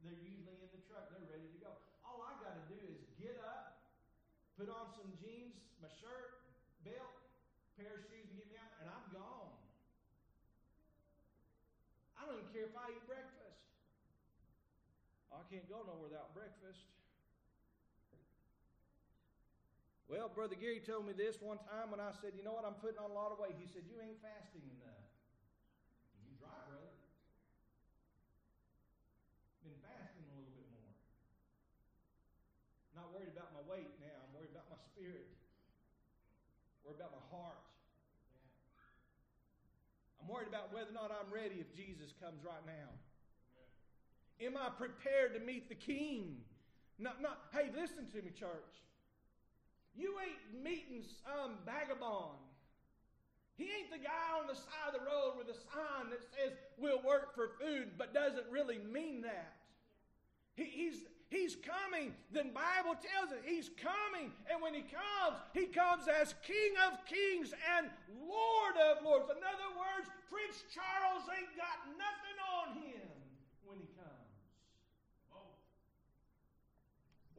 they're 0.00 0.16
usually 0.24 0.56
in 0.64 0.70
the 0.72 0.80
truck. 0.88 1.12
They're 1.12 1.28
ready 1.28 1.44
to 1.44 1.60
go. 1.60 1.76
All 2.08 2.24
I 2.24 2.40
got 2.40 2.56
to 2.56 2.64
do 2.72 2.80
is 2.96 3.04
get 3.20 3.36
up, 3.44 3.84
put 4.56 4.72
on 4.72 4.88
some 4.96 5.12
jeans, 5.20 5.60
my 5.84 5.92
shirt, 6.00 6.40
belt, 6.80 7.20
pair 7.76 8.00
of 8.00 8.02
shoes 8.08 8.24
to 8.32 8.34
get 8.34 8.48
me 8.48 8.56
out, 8.56 8.72
and 8.80 8.88
I'm 8.88 9.06
gone. 9.12 9.52
I 12.16 12.24
don't 12.24 12.40
even 12.40 12.48
care 12.48 12.72
if 12.72 12.72
I 12.72 12.96
eat 12.96 13.04
breakfast. 13.04 13.60
I 15.28 15.44
can't 15.52 15.68
go 15.68 15.84
nowhere 15.84 16.08
without 16.08 16.32
breakfast. 16.32 16.95
Well, 20.06 20.30
Brother 20.30 20.54
Gary 20.54 20.78
told 20.78 21.02
me 21.02 21.10
this 21.18 21.42
one 21.42 21.58
time 21.66 21.90
when 21.90 21.98
I 21.98 22.14
said, 22.22 22.38
You 22.38 22.46
know 22.46 22.54
what, 22.54 22.62
I'm 22.62 22.78
putting 22.78 23.02
on 23.02 23.10
a 23.10 23.16
lot 23.16 23.34
of 23.34 23.42
weight. 23.42 23.58
He 23.58 23.66
said, 23.66 23.82
You 23.90 23.98
ain't 23.98 24.22
fasting 24.22 24.62
enough. 24.62 25.10
You 26.22 26.30
right, 26.38 26.62
brother. 26.70 26.94
Been 29.66 29.74
fasting 29.82 30.22
a 30.30 30.34
little 30.38 30.54
bit 30.54 30.70
more. 30.70 30.94
Not 32.94 33.10
worried 33.10 33.34
about 33.34 33.50
my 33.50 33.66
weight 33.66 33.90
now. 33.98 34.14
I'm 34.14 34.30
worried 34.30 34.54
about 34.54 34.70
my 34.70 34.78
spirit. 34.94 35.26
Worried 36.86 37.02
about 37.02 37.10
my 37.10 37.26
heart. 37.34 37.66
I'm 40.22 40.30
worried 40.30 40.46
about 40.46 40.70
whether 40.70 40.94
or 40.94 40.94
not 40.94 41.10
I'm 41.10 41.34
ready 41.34 41.58
if 41.58 41.74
Jesus 41.74 42.14
comes 42.22 42.46
right 42.46 42.62
now. 42.62 42.94
Am 44.38 44.54
I 44.54 44.70
prepared 44.70 45.34
to 45.34 45.40
meet 45.42 45.66
the 45.66 45.74
King? 45.74 46.46
Not, 46.98 47.22
not, 47.22 47.50
hey, 47.50 47.74
listen 47.74 48.06
to 48.14 48.22
me, 48.22 48.30
church. 48.30 48.86
You 49.96 50.14
ain't 50.20 50.64
meeting 50.64 51.02
some 51.24 51.56
vagabond. 51.64 52.36
He 53.56 53.64
ain't 53.64 53.90
the 53.90 54.04
guy 54.04 54.36
on 54.36 54.46
the 54.46 54.54
side 54.54 54.92
of 54.92 55.00
the 55.00 55.04
road 55.08 55.40
with 55.40 55.48
a 55.48 55.56
sign 55.72 56.12
that 56.12 56.20
says 56.36 56.52
we'll 56.76 57.00
work 57.00 57.34
for 57.34 57.56
food, 57.56 57.96
but 57.96 58.12
doesn't 58.12 58.44
really 58.52 58.78
mean 58.92 59.22
that. 59.22 59.56
He, 60.56 60.64
he's, 60.64 61.08
he's 61.32 61.56
coming. 61.56 62.12
The 62.32 62.44
Bible 62.52 63.00
tells 63.00 63.32
us 63.32 63.40
he's 63.48 63.72
coming. 63.80 64.28
And 64.52 64.60
when 64.60 64.76
he 64.76 64.84
comes, 64.84 65.40
he 65.56 65.72
comes 65.72 66.04
as 66.04 66.36
King 66.44 66.76
of 66.84 67.00
kings 67.08 67.56
and 67.76 67.88
Lord 68.28 68.76
of 68.76 69.00
lords. 69.00 69.32
In 69.32 69.40
other 69.40 69.72
words, 69.72 70.12
Prince 70.28 70.60
Charles 70.68 71.24
ain't 71.32 71.56
got 71.56 71.80
nothing 71.96 72.38
on 72.60 72.66
him 72.84 73.08
when 73.64 73.80
he 73.80 73.88
comes. 73.96 74.16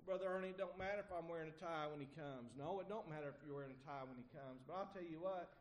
Brother 0.08 0.32
Ernie, 0.32 0.56
it 0.56 0.58
don't 0.58 0.80
matter 0.80 1.04
if 1.04 1.12
I'm 1.12 1.28
wearing 1.28 1.52
a 1.52 1.58
tie 1.60 1.92
when 1.92 2.00
he 2.00 2.08
comes. 2.16 2.56
No, 2.56 2.80
it 2.80 2.88
don't 2.88 3.12
matter 3.12 3.28
if 3.28 3.36
you're 3.44 3.60
wearing 3.60 3.76
a 3.76 3.82
tie 3.84 4.08
when 4.08 4.16
he 4.16 4.24
comes. 4.32 4.64
But 4.64 4.80
I'll 4.80 4.92
tell 4.96 5.04
you 5.04 5.20
what, 5.20 5.52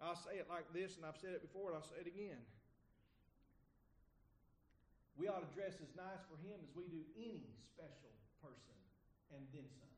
I'll 0.00 0.16
say 0.16 0.40
it 0.40 0.48
like 0.48 0.64
this, 0.72 0.96
and 0.96 1.04
I've 1.04 1.20
said 1.20 1.36
it 1.36 1.44
before, 1.44 1.68
and 1.68 1.76
I'll 1.76 1.84
say 1.84 2.00
it 2.00 2.08
again. 2.08 2.40
We 5.20 5.28
ought 5.28 5.44
to 5.44 5.50
dress 5.52 5.76
as 5.76 5.92
nice 5.92 6.24
for 6.24 6.40
him 6.40 6.56
as 6.64 6.72
we 6.72 6.88
do 6.88 7.04
any 7.20 7.52
special 7.68 8.16
person, 8.40 8.76
and 9.36 9.44
then 9.52 9.68
some. 9.68 9.92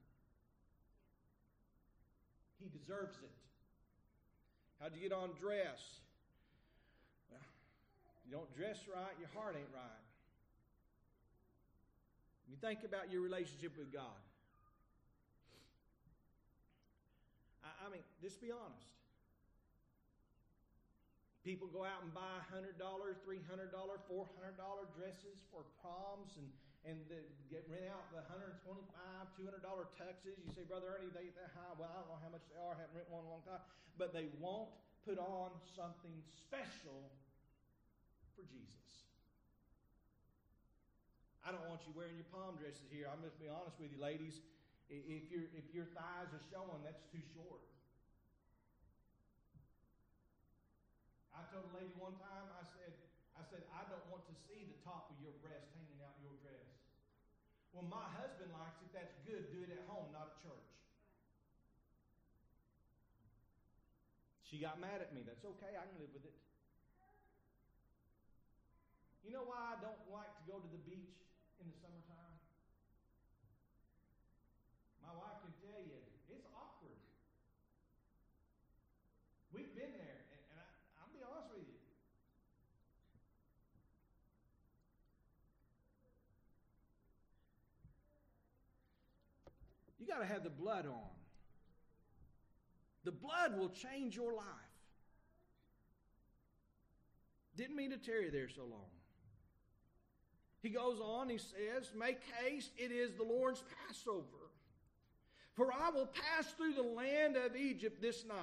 He 2.58 2.66
deserves 2.66 3.22
it. 3.22 3.38
How'd 4.82 4.90
you 4.98 5.06
get 5.06 5.14
on 5.14 5.38
dress? 5.38 6.02
Well, 7.30 7.46
you 8.26 8.34
don't 8.34 8.50
dress 8.58 8.90
right, 8.90 9.14
your 9.22 9.30
heart 9.38 9.54
ain't 9.54 9.70
right. 9.70 10.07
You 12.48 12.56
think 12.56 12.80
about 12.82 13.12
your 13.12 13.20
relationship 13.20 13.76
with 13.76 13.92
God. 13.92 14.16
I, 17.60 17.70
I 17.84 17.86
mean, 17.92 18.00
just 18.24 18.40
be 18.40 18.48
honest. 18.48 18.88
People 21.44 21.68
go 21.68 21.84
out 21.84 22.04
and 22.04 22.12
buy 22.12 22.44
$100, 22.52 22.76
$300, 22.76 22.76
$400 22.76 23.72
dresses 24.92 25.40
for 25.48 25.64
proms 25.80 26.36
and, 26.36 26.48
and 26.84 27.00
the, 27.08 27.24
get 27.48 27.64
rent 27.72 27.88
out 27.88 28.04
the 28.12 28.20
125, 28.28 28.84
$200 29.36 29.64
tuxes. 29.96 30.36
You 30.44 30.52
say, 30.52 30.68
Brother 30.68 30.92
Ernie, 30.98 31.08
they 31.08 31.32
that 31.40 31.52
high. 31.56 31.72
Well, 31.80 31.88
I 31.88 32.04
don't 32.04 32.08
know 32.12 32.20
how 32.20 32.32
much 32.32 32.44
they 32.52 32.58
are. 32.60 32.76
I 32.76 32.84
haven't 32.84 32.96
rent 32.96 33.08
one 33.08 33.24
in 33.24 33.28
a 33.28 33.32
long 33.32 33.44
time. 33.48 33.64
But 33.96 34.12
they 34.12 34.28
won't 34.40 34.68
put 35.08 35.16
on 35.16 35.56
something 35.72 36.20
special 36.36 37.08
for 38.36 38.44
Jesus. 38.44 39.07
I 41.48 41.56
don't 41.56 41.64
want 41.64 41.80
you 41.88 41.96
wearing 41.96 42.12
your 42.20 42.28
palm 42.28 42.60
dresses 42.60 42.92
here. 42.92 43.08
I'm 43.08 43.24
just 43.24 43.40
be 43.40 43.48
honest 43.48 43.80
with 43.80 43.88
you, 43.88 43.96
ladies. 43.96 44.36
If 44.92 45.32
your 45.32 45.48
if 45.56 45.64
your 45.72 45.88
thighs 45.96 46.28
are 46.28 46.44
showing, 46.52 46.84
that's 46.84 47.00
too 47.08 47.24
short. 47.32 47.64
I 51.32 51.40
told 51.48 51.72
a 51.72 51.80
lady 51.80 51.96
one 51.96 52.20
time, 52.20 52.52
I 52.52 52.68
said, 52.76 52.92
I 53.32 53.40
said, 53.48 53.64
I 53.72 53.80
don't 53.88 54.04
want 54.12 54.28
to 54.28 54.36
see 54.44 54.60
the 54.68 54.76
top 54.84 55.08
of 55.08 55.16
your 55.24 55.32
breast 55.40 55.72
hanging 55.72 55.96
out 56.04 56.20
your 56.20 56.36
dress. 56.44 56.68
Well, 57.72 57.88
my 57.88 58.04
husband 58.20 58.52
likes 58.52 58.84
it. 58.84 58.92
That's 58.92 59.16
good. 59.24 59.48
Do 59.48 59.64
it 59.64 59.72
at 59.72 59.80
home, 59.88 60.12
not 60.12 60.28
at 60.28 60.36
church. 60.44 60.68
She 64.44 64.60
got 64.60 64.76
mad 64.76 65.00
at 65.00 65.16
me. 65.16 65.24
That's 65.24 65.48
okay. 65.56 65.80
I 65.80 65.88
can 65.88 65.96
live 65.96 66.12
with 66.12 66.28
it. 66.28 66.36
You 69.24 69.32
know 69.32 69.48
why 69.48 69.72
I 69.72 69.80
don't 69.80 70.04
like 70.12 70.28
to 70.36 70.42
go 70.44 70.60
to 70.60 70.68
the 70.68 70.84
beach 70.84 71.27
in 71.60 71.66
the 71.70 71.78
summertime? 71.78 72.36
My 75.02 75.14
wife 75.14 75.42
can 75.42 75.54
tell 75.58 75.80
you, 75.82 75.98
it's 76.30 76.46
awkward. 76.54 77.00
We've 79.52 79.74
been 79.74 79.94
there, 79.96 80.22
and, 80.30 80.40
and 80.48 80.58
I, 80.58 80.64
I'll 81.02 81.12
be 81.14 81.22
honest 81.24 81.50
with 81.50 81.66
you. 81.66 81.78
You 89.98 90.06
got 90.06 90.20
to 90.20 90.26
have 90.26 90.44
the 90.44 90.50
blood 90.50 90.86
on. 90.86 91.16
The 93.04 93.12
blood 93.12 93.58
will 93.58 93.70
change 93.70 94.14
your 94.14 94.34
life. 94.34 94.44
Didn't 97.56 97.74
mean 97.74 97.90
to 97.90 97.96
tarry 97.96 98.30
there 98.30 98.48
so 98.48 98.62
long. 98.62 98.97
He 100.62 100.70
goes 100.70 101.00
on, 101.00 101.28
he 101.28 101.38
says, 101.38 101.90
Make 101.96 102.20
haste, 102.42 102.70
it 102.76 102.90
is 102.90 103.12
the 103.12 103.22
Lord's 103.22 103.62
Passover. 103.86 104.24
For 105.54 105.72
I 105.72 105.90
will 105.90 106.06
pass 106.06 106.46
through 106.56 106.74
the 106.74 106.82
land 106.82 107.36
of 107.36 107.56
Egypt 107.56 108.00
this 108.00 108.24
night, 108.24 108.36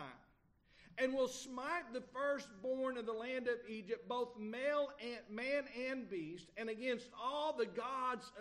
and 0.97 1.13
will 1.13 1.27
smite 1.27 1.93
the 1.93 2.03
firstborn 2.13 2.97
of 2.97 3.05
the 3.05 3.13
land 3.13 3.47
of 3.47 3.55
Egypt, 3.69 4.07
both 4.07 4.37
male 4.39 4.89
and 5.01 5.35
man 5.35 5.63
and 5.89 6.09
beast, 6.09 6.47
and 6.57 6.69
against 6.69 7.07
all 7.21 7.53
the 7.57 7.65
gods. 7.65 8.31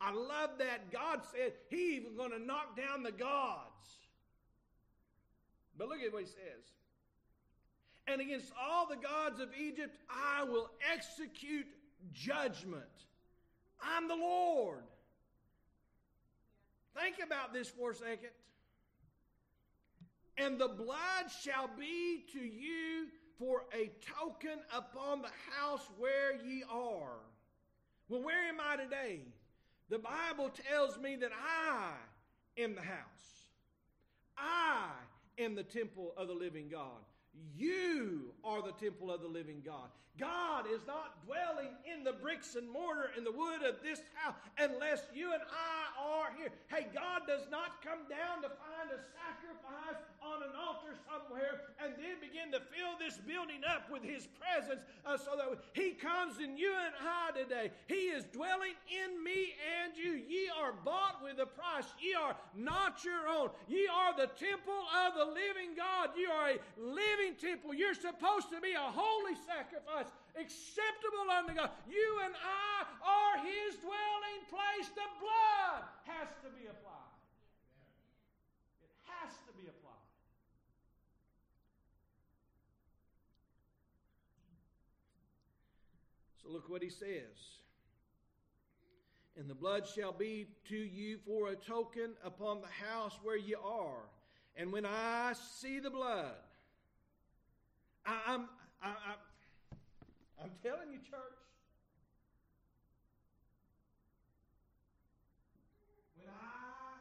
I 0.00 0.12
love 0.12 0.50
that. 0.58 0.92
God 0.92 1.20
said 1.32 1.52
He 1.70 1.96
even 1.96 2.16
going 2.16 2.32
to 2.32 2.38
knock 2.38 2.76
down 2.76 3.02
the 3.02 3.12
gods. 3.12 3.70
But 5.78 5.88
look 5.88 6.00
at 6.04 6.12
what 6.12 6.22
He 6.22 6.28
says. 6.28 6.64
And 8.06 8.20
against 8.20 8.52
all 8.60 8.86
the 8.86 8.96
gods 8.96 9.40
of 9.40 9.48
Egypt, 9.58 9.96
I 10.10 10.44
will 10.44 10.70
execute 10.92 11.66
judgment. 12.12 12.84
I'm 13.82 14.08
the 14.08 14.16
Lord. 14.16 14.84
Think 16.98 17.16
about 17.24 17.52
this 17.52 17.68
for 17.68 17.90
a 17.90 17.94
second. 17.94 18.30
And 20.36 20.58
the 20.58 20.68
blood 20.68 21.30
shall 21.42 21.70
be 21.78 22.24
to 22.32 22.40
you 22.40 23.06
for 23.38 23.64
a 23.72 23.90
token 24.18 24.58
upon 24.72 25.22
the 25.22 25.30
house 25.52 25.88
where 25.98 26.34
ye 26.44 26.64
are. 26.70 27.18
Well, 28.08 28.22
where 28.22 28.48
am 28.48 28.56
I 28.60 28.76
today? 28.76 29.20
The 29.90 29.98
Bible 29.98 30.50
tells 30.70 30.98
me 30.98 31.16
that 31.16 31.30
I 31.32 31.92
am 32.62 32.74
the 32.74 32.80
house. 32.80 32.98
I 34.36 34.88
am 35.38 35.54
the 35.54 35.62
temple 35.62 36.14
of 36.16 36.28
the 36.28 36.34
living 36.34 36.68
God. 36.68 37.02
You 37.56 38.32
are 38.44 38.62
the 38.62 38.72
temple 38.72 39.10
of 39.10 39.20
the 39.20 39.28
living 39.28 39.62
God. 39.64 39.88
God 40.18 40.66
is 40.70 40.80
not 40.86 41.26
dwelling 41.26 41.74
in 41.90 42.04
the 42.04 42.12
bricks 42.12 42.54
and 42.54 42.70
mortar 42.70 43.10
and 43.16 43.26
the 43.26 43.32
wood 43.32 43.62
of 43.66 43.82
this 43.82 44.00
house 44.14 44.34
unless 44.58 45.02
you 45.12 45.32
and 45.32 45.42
I 45.42 45.82
are 45.98 46.30
here. 46.38 46.50
Hey, 46.68 46.86
God 46.94 47.22
does 47.26 47.50
not 47.50 47.82
come 47.82 48.06
down 48.08 48.42
to 48.42 48.48
find 48.48 48.94
a 48.94 49.00
sacrifice 49.10 49.98
on 50.24 50.42
an 50.42 50.56
altar 50.56 50.96
somewhere 51.04 51.60
and 51.82 51.94
then 52.00 52.16
begin 52.20 52.50
to 52.52 52.60
fill 52.72 52.96
this 52.98 53.20
building 53.28 53.60
up 53.68 53.90
with 53.92 54.02
His 54.02 54.26
presence 54.40 54.80
uh, 55.04 55.16
so 55.16 55.36
that 55.36 55.60
He 55.72 55.92
comes 55.92 56.40
in 56.40 56.56
you 56.56 56.72
and 56.72 56.94
I 56.96 57.36
today. 57.36 57.70
He 57.86 58.08
is 58.10 58.24
dwelling 58.32 58.74
in 58.88 59.22
me 59.22 59.54
and 59.84 59.92
you. 59.96 60.16
Ye 60.16 60.48
are 60.56 60.72
bought 60.72 61.22
with 61.22 61.38
a 61.38 61.46
price. 61.46 61.86
Ye 62.00 62.14
are 62.14 62.36
not 62.56 63.04
your 63.04 63.28
own. 63.28 63.50
Ye 63.68 63.86
are 63.86 64.16
the 64.16 64.32
temple 64.34 64.82
of 65.04 65.14
the 65.14 65.28
living 65.28 65.76
God. 65.76 66.10
You 66.16 66.28
are 66.30 66.56
a 66.56 66.58
living 66.80 67.36
temple. 67.36 67.74
You're 67.74 67.94
supposed 67.94 68.50
to 68.50 68.60
be 68.60 68.72
a 68.72 68.88
holy 68.88 69.36
sacrifice 69.46 70.08
acceptable 70.34 71.30
unto 71.30 71.54
God. 71.54 71.70
You 71.86 72.20
and 72.24 72.34
I 72.34 72.86
are 73.06 73.36
His 73.44 73.78
dwelling 73.78 74.40
place. 74.50 74.90
The 74.94 75.08
blood 75.22 75.86
has 76.10 76.28
to 76.42 76.50
be 76.50 76.66
applied. 76.66 77.14
It 78.82 78.90
has 79.06 79.32
to 79.46 79.52
be 79.54 79.70
applied. 79.70 79.94
So 86.44 86.52
look 86.52 86.68
what 86.68 86.82
He 86.82 86.90
says. 86.90 87.58
And 89.36 89.48
the 89.48 89.54
blood 89.54 89.84
shall 89.86 90.12
be 90.12 90.46
to 90.68 90.76
you 90.76 91.18
for 91.26 91.48
a 91.48 91.56
token 91.56 92.10
upon 92.22 92.60
the 92.60 92.86
house 92.86 93.18
where 93.22 93.36
ye 93.36 93.54
are. 93.54 94.04
And 94.56 94.70
when 94.72 94.86
I 94.86 95.32
see 95.60 95.80
the 95.80 95.90
blood, 95.90 96.36
I, 98.06 98.34
am 98.34 98.48
I, 98.82 98.88
I, 98.88 99.14
I'm 100.44 100.52
telling 100.60 100.92
you, 100.92 101.00
church. 101.00 101.40
When 106.20 106.28
I 106.28 107.00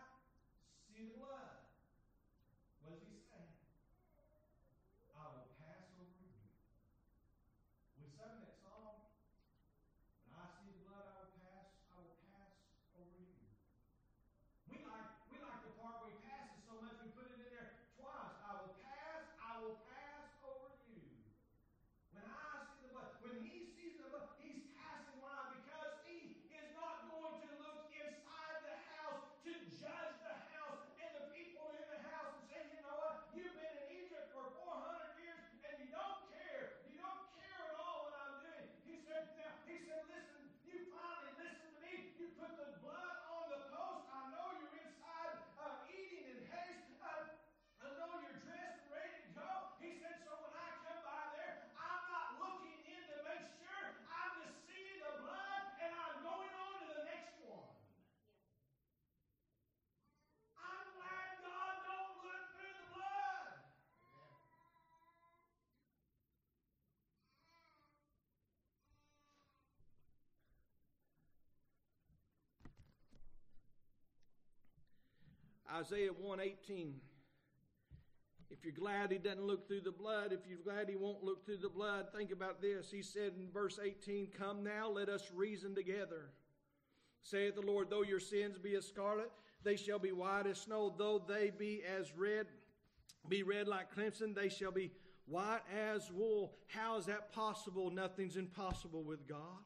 see 0.87 1.11
the 1.11 1.19
blood, 1.19 1.59
what 2.87 2.95
does 2.95 3.03
he 3.11 3.19
say? 3.19 3.43
I 5.19 5.27
will 5.35 5.51
pass 5.59 5.83
over 5.99 6.07
you. 6.23 6.31
We 7.99 8.07
sung 8.15 8.31
that 8.47 8.55
song. 8.63 9.03
When 10.23 10.39
I 10.39 10.47
see 10.55 10.71
the 10.71 10.87
blood, 10.87 11.03
I 11.03 11.19
will 11.27 11.35
pass. 11.43 11.67
I 11.91 11.99
will 11.99 12.15
pass 12.31 12.55
over 12.95 13.11
you. 13.19 13.35
We 14.71 14.79
like 14.87 15.11
we 15.27 15.43
like 15.43 15.67
the 15.67 15.75
part 15.75 15.99
where 15.99 16.15
he 16.15 16.23
passes 16.23 16.63
so 16.63 16.79
much 16.79 16.95
we 17.03 17.11
put 17.11 17.27
it 17.27 17.43
in 17.43 17.51
there 17.51 17.75
twice. 17.99 18.39
I 18.39 18.55
will 18.55 18.71
pass. 18.79 19.27
I 19.43 19.59
will 19.59 19.83
pass. 19.83 20.03
Isaiah 75.73 76.11
118. 76.11 76.93
If 78.51 78.63
you're 78.63 78.73
glad 78.73 79.11
he 79.11 79.17
doesn't 79.17 79.45
look 79.45 79.67
through 79.67 79.81
the 79.81 79.91
blood, 79.91 80.31
if 80.31 80.47
you're 80.47 80.59
glad 80.63 80.87
he 80.87 80.95
won't 80.95 81.23
look 81.23 81.45
through 81.45 81.57
the 81.57 81.69
blood, 81.69 82.07
think 82.15 82.31
about 82.31 82.61
this. 82.61 82.91
He 82.91 83.01
said 83.01 83.33
in 83.39 83.47
verse 83.51 83.79
18, 83.83 84.27
Come 84.37 84.63
now, 84.63 84.89
let 84.89 85.09
us 85.09 85.31
reason 85.33 85.73
together. 85.73 86.29
Saith 87.23 87.55
the 87.55 87.61
Lord, 87.61 87.89
though 87.89 88.03
your 88.03 88.19
sins 88.19 88.59
be 88.59 88.75
as 88.75 88.85
scarlet, 88.85 89.31
they 89.63 89.75
shall 89.75 89.97
be 89.97 90.11
white 90.11 90.45
as 90.45 90.59
snow. 90.59 90.93
Though 90.95 91.23
they 91.27 91.49
be 91.49 91.81
as 91.97 92.15
red, 92.15 92.45
be 93.27 93.41
red 93.41 93.67
like 93.67 93.91
crimson, 93.91 94.35
they 94.35 94.49
shall 94.49 94.71
be 94.71 94.91
white 95.25 95.61
as 95.73 96.11
wool. 96.11 96.53
How 96.67 96.97
is 96.97 97.05
that 97.05 97.31
possible? 97.31 97.89
Nothing's 97.89 98.37
impossible 98.37 99.03
with 99.03 99.27
God. 99.27 99.63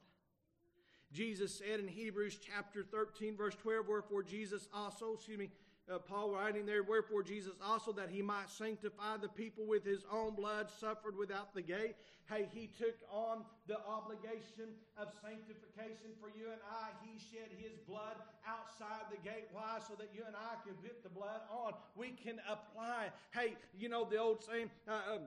Jesus 1.11 1.57
said 1.57 1.79
in 1.79 1.87
Hebrews 1.87 2.37
chapter 2.41 2.83
13, 2.83 3.35
verse 3.35 3.55
12, 3.55 3.87
wherefore 3.87 4.23
Jesus 4.23 4.67
also, 4.73 5.13
excuse 5.13 5.39
me, 5.39 5.49
uh, 5.91 5.99
Paul 5.99 6.31
writing 6.31 6.65
there, 6.65 6.83
wherefore 6.83 7.23
Jesus 7.23 7.53
also, 7.65 7.91
that 7.93 8.09
he 8.09 8.21
might 8.21 8.49
sanctify 8.49 9.17
the 9.21 9.29
people 9.29 9.65
with 9.65 9.85
his 9.85 10.03
own 10.11 10.35
blood, 10.35 10.67
suffered 10.79 11.17
without 11.17 11.53
the 11.53 11.61
gate. 11.61 11.95
Hey, 12.29 12.47
he 12.53 12.69
took 12.77 12.95
on 13.09 13.45
the 13.67 13.77
obligation 13.87 14.75
of 14.97 15.07
sanctification 15.23 16.11
for 16.19 16.27
you 16.27 16.51
and 16.51 16.59
I. 16.69 16.91
He 17.05 17.17
shed 17.17 17.47
his 17.57 17.79
blood 17.87 18.19
outside 18.45 19.07
the 19.09 19.17
gate. 19.23 19.47
Why? 19.53 19.79
So 19.87 19.93
that 19.97 20.09
you 20.13 20.23
and 20.27 20.35
I 20.35 20.59
can 20.65 20.75
put 20.83 21.03
the 21.03 21.09
blood 21.09 21.39
on. 21.49 21.71
We 21.95 22.11
can 22.21 22.39
apply. 22.49 23.11
Hey, 23.31 23.55
you 23.79 23.87
know 23.87 24.03
the 24.03 24.17
old 24.17 24.43
saying, 24.43 24.69
uh, 24.89 25.15
um, 25.15 25.21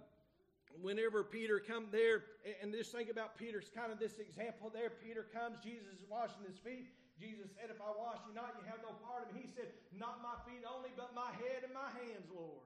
whenever 0.83 1.25
Peter 1.25 1.59
come 1.59 1.87
there, 1.91 2.25
and 2.63 2.71
just 2.73 2.93
think 2.93 3.11
about 3.11 3.39
Peter's 3.39 3.71
kind 3.75 3.91
of 3.91 3.99
this 3.99 4.19
example 4.19 4.71
there. 4.73 4.91
Peter 4.91 5.25
comes, 5.33 5.57
Jesus 5.65 5.89
is 5.89 6.05
washing 6.09 6.45
his 6.47 6.59
feet. 6.59 6.87
Jesus 7.21 7.53
said, 7.53 7.69
If 7.69 7.79
I 7.85 7.93
wash 7.93 8.17
you 8.25 8.33
not, 8.33 8.57
you 8.57 8.65
have 8.65 8.81
no 8.81 8.97
part 9.05 9.29
of 9.29 9.37
me. 9.37 9.45
He 9.45 9.53
said, 9.53 9.69
Not 9.93 10.25
my 10.25 10.41
feet 10.49 10.65
only, 10.65 10.89
but 10.97 11.13
my 11.13 11.29
head 11.37 11.69
and 11.69 11.77
my 11.77 11.93
hands, 11.93 12.25
Lord. 12.33 12.65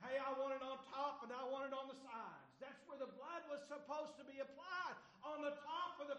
Hey, 0.00 0.16
I 0.16 0.32
want 0.40 0.56
it 0.56 0.64
on 0.64 0.80
top 0.92 1.24
and 1.24 1.32
I 1.32 1.44
want 1.48 1.68
it 1.68 1.74
on 1.76 1.88
the 1.92 1.98
sides. 2.04 2.44
That's 2.56 2.80
where 2.88 2.96
the 2.96 3.08
blood 3.16 3.42
was 3.52 3.60
supposed 3.68 4.16
to 4.16 4.24
be 4.24 4.40
applied. 4.40 4.96
On 5.20 5.44
the 5.44 5.52
top 5.66 6.00
of 6.00 6.08
the 6.08 6.16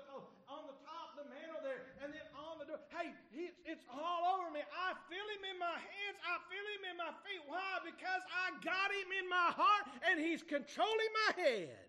on 0.52 0.68
the 0.68 0.78
top, 0.84 1.16
of 1.16 1.24
the 1.24 1.28
mantle 1.32 1.64
there, 1.64 1.96
and 2.04 2.12
then 2.12 2.28
on 2.36 2.60
the 2.60 2.68
door. 2.68 2.78
Hey, 2.92 3.16
it's, 3.32 3.56
it's 3.64 3.86
all 3.88 4.36
over 4.38 4.52
me. 4.52 4.62
I 4.68 4.94
feel 5.08 5.24
him 5.34 5.44
in 5.48 5.58
my 5.58 5.78
hands. 5.80 6.18
I 6.28 6.36
feel 6.52 6.66
him 6.76 6.84
in 6.92 6.96
my 7.00 7.14
feet. 7.24 7.42
Why? 7.48 7.80
Because 7.88 8.22
I 8.28 8.54
got 8.62 8.90
him 8.92 9.10
in 9.16 9.26
my 9.32 9.50
heart 9.56 9.86
and 10.12 10.20
he's 10.20 10.44
controlling 10.44 11.12
my 11.26 11.32
head. 11.40 11.88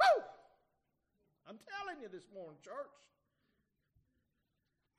Woo! 0.00 0.29
I'm 1.50 1.58
telling 1.66 2.00
you 2.00 2.08
this 2.08 2.28
morning, 2.32 2.60
church. 2.62 2.94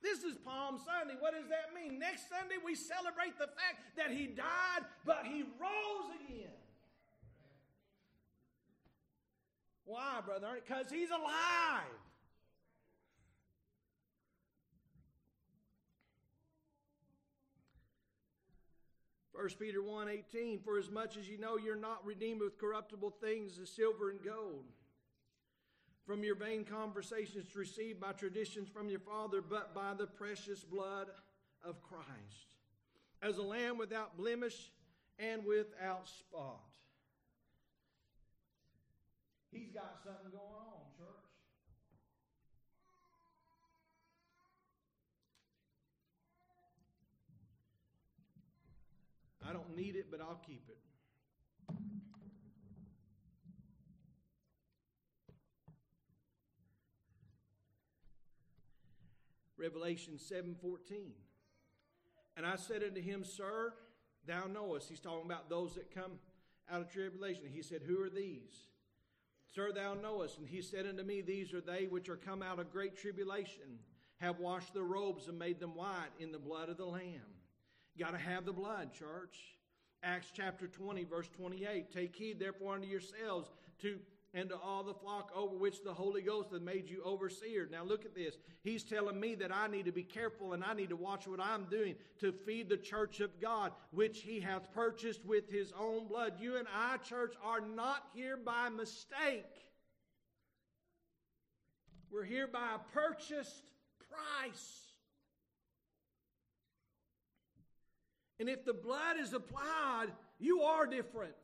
This 0.02 0.18
is 0.18 0.36
Palm 0.36 0.76
Sunday. 0.76 1.14
What 1.18 1.32
does 1.32 1.48
that 1.48 1.72
mean? 1.72 1.98
Next 1.98 2.28
Sunday, 2.28 2.56
we 2.62 2.74
celebrate 2.74 3.38
the 3.38 3.46
fact 3.46 3.96
that 3.96 4.10
He 4.10 4.26
died, 4.26 4.84
but 5.06 5.24
He 5.24 5.44
rose 5.58 6.12
again. 6.20 6.52
Why, 9.86 10.20
brother? 10.26 10.60
Because 10.62 10.90
He's 10.90 11.08
alive. 11.08 11.88
First 19.34 19.58
Peter 19.58 19.82
1 19.82 20.08
18, 20.10 20.60
for 20.60 20.76
as 20.76 20.90
much 20.90 21.16
as 21.16 21.26
you 21.26 21.38
know 21.38 21.56
you're 21.56 21.76
not 21.76 22.04
redeemed 22.04 22.42
with 22.42 22.58
corruptible 22.58 23.14
things 23.22 23.58
as 23.58 23.70
silver 23.70 24.10
and 24.10 24.22
gold 24.22 24.64
from 26.06 26.24
your 26.24 26.34
vain 26.34 26.64
conversations 26.64 27.54
received 27.54 28.00
by 28.00 28.12
traditions 28.12 28.68
from 28.68 28.88
your 28.88 29.00
father, 29.00 29.40
but 29.40 29.74
by 29.74 29.94
the 29.94 30.06
precious 30.06 30.64
blood 30.64 31.08
of 31.64 31.82
Christ, 31.82 32.54
as 33.22 33.38
a 33.38 33.42
lamb 33.42 33.78
without 33.78 34.16
blemish 34.16 34.70
and 35.18 35.44
without 35.44 36.08
spot. 36.08 36.60
He's 39.52 39.70
got 39.70 39.98
something 40.02 40.30
going 40.32 40.42
on, 40.42 40.80
church. 40.96 41.08
I 49.46 49.52
don't 49.52 49.76
need 49.76 49.96
it, 49.96 50.06
but 50.10 50.20
I'll 50.20 50.40
keep 50.46 50.64
it. 50.68 50.78
Revelation 59.62 60.18
7:14. 60.18 61.12
And 62.36 62.44
I 62.44 62.56
said 62.56 62.82
unto 62.82 63.00
him, 63.00 63.24
Sir, 63.24 63.72
thou 64.26 64.46
knowest. 64.46 64.88
He's 64.88 65.00
talking 65.00 65.26
about 65.26 65.48
those 65.48 65.74
that 65.74 65.94
come 65.94 66.18
out 66.68 66.80
of 66.80 66.90
tribulation. 66.90 67.44
He 67.46 67.62
said, 67.62 67.82
Who 67.82 68.02
are 68.02 68.10
these? 68.10 68.66
Sir, 69.54 69.70
thou 69.70 69.94
knowest. 69.94 70.38
And 70.38 70.48
he 70.48 70.62
said 70.62 70.86
unto 70.86 71.04
me, 71.04 71.20
These 71.20 71.54
are 71.54 71.60
they 71.60 71.86
which 71.86 72.08
are 72.08 72.16
come 72.16 72.42
out 72.42 72.58
of 72.58 72.72
great 72.72 72.96
tribulation, 72.96 73.78
have 74.16 74.40
washed 74.40 74.74
their 74.74 74.82
robes 74.82 75.28
and 75.28 75.38
made 75.38 75.60
them 75.60 75.76
white 75.76 76.10
in 76.18 76.32
the 76.32 76.38
blood 76.38 76.68
of 76.68 76.76
the 76.76 76.86
Lamb. 76.86 77.36
Got 77.98 78.12
to 78.12 78.18
have 78.18 78.44
the 78.44 78.52
blood, 78.52 78.92
church. 78.92 79.38
Acts 80.02 80.32
chapter 80.34 80.66
20, 80.66 81.04
verse 81.04 81.28
28. 81.36 81.92
Take 81.92 82.16
heed, 82.16 82.40
therefore, 82.40 82.74
unto 82.74 82.88
yourselves 82.88 83.50
to 83.82 84.00
and 84.34 84.48
to 84.48 84.56
all 84.56 84.82
the 84.82 84.94
flock 84.94 85.30
over 85.34 85.54
which 85.56 85.84
the 85.84 85.92
Holy 85.92 86.22
Ghost 86.22 86.50
hath 86.52 86.62
made 86.62 86.88
you 86.88 87.02
overseer. 87.04 87.68
Now 87.70 87.84
look 87.84 88.04
at 88.04 88.14
this. 88.14 88.36
He's 88.62 88.82
telling 88.82 89.20
me 89.20 89.34
that 89.36 89.54
I 89.54 89.66
need 89.66 89.84
to 89.84 89.92
be 89.92 90.02
careful 90.02 90.54
and 90.54 90.64
I 90.64 90.72
need 90.72 90.88
to 90.88 90.96
watch 90.96 91.26
what 91.26 91.40
I'm 91.40 91.64
doing 91.64 91.96
to 92.20 92.32
feed 92.32 92.68
the 92.68 92.78
church 92.78 93.20
of 93.20 93.40
God, 93.40 93.72
which 93.90 94.20
he 94.20 94.40
hath 94.40 94.72
purchased 94.72 95.24
with 95.26 95.50
his 95.50 95.72
own 95.78 96.06
blood. 96.06 96.34
You 96.40 96.56
and 96.56 96.66
I, 96.74 96.96
church, 96.98 97.34
are 97.44 97.60
not 97.60 98.04
here 98.14 98.38
by 98.38 98.70
mistake. 98.70 99.44
We're 102.10 102.24
here 102.24 102.46
by 102.46 102.76
a 102.76 102.92
purchased 102.92 103.70
price. 104.10 104.80
And 108.40 108.48
if 108.48 108.64
the 108.64 108.74
blood 108.74 109.18
is 109.20 109.34
applied, 109.34 110.08
you 110.38 110.62
are 110.62 110.86
different. 110.86 111.34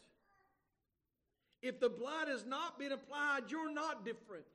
If 1.63 1.81
the 1.81 1.89
blood 1.89 2.29
has 2.29 2.47
not 2.47 2.79
been 2.79 2.93
applied, 2.93 3.51
you're 3.51 3.73
not 3.73 4.05
different. 4.05 4.47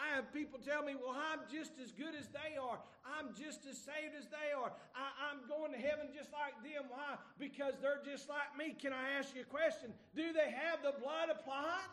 I 0.00 0.16
have 0.16 0.32
people 0.32 0.58
tell 0.58 0.80
me, 0.80 0.96
well, 0.96 1.12
I'm 1.12 1.44
just 1.52 1.76
as 1.76 1.92
good 1.92 2.16
as 2.16 2.24
they 2.32 2.56
are. 2.56 2.80
I'm 3.04 3.36
just 3.36 3.68
as 3.68 3.76
saved 3.76 4.16
as 4.16 4.24
they 4.32 4.48
are. 4.56 4.72
I, 4.96 5.28
am 5.28 5.44
going 5.44 5.76
to 5.76 5.80
heaven 5.80 6.08
just 6.16 6.32
like 6.32 6.56
them. 6.64 6.88
Why? 6.88 7.20
Because 7.36 7.76
they're 7.84 8.00
just 8.00 8.28
like 8.28 8.48
me. 8.56 8.72
Can 8.72 8.96
I 8.96 9.20
ask 9.20 9.36
you 9.36 9.44
a 9.44 9.50
question? 9.52 9.92
Do 10.16 10.32
they 10.32 10.48
have 10.48 10.80
the 10.80 10.96
blood 10.96 11.28
applied? 11.28 11.92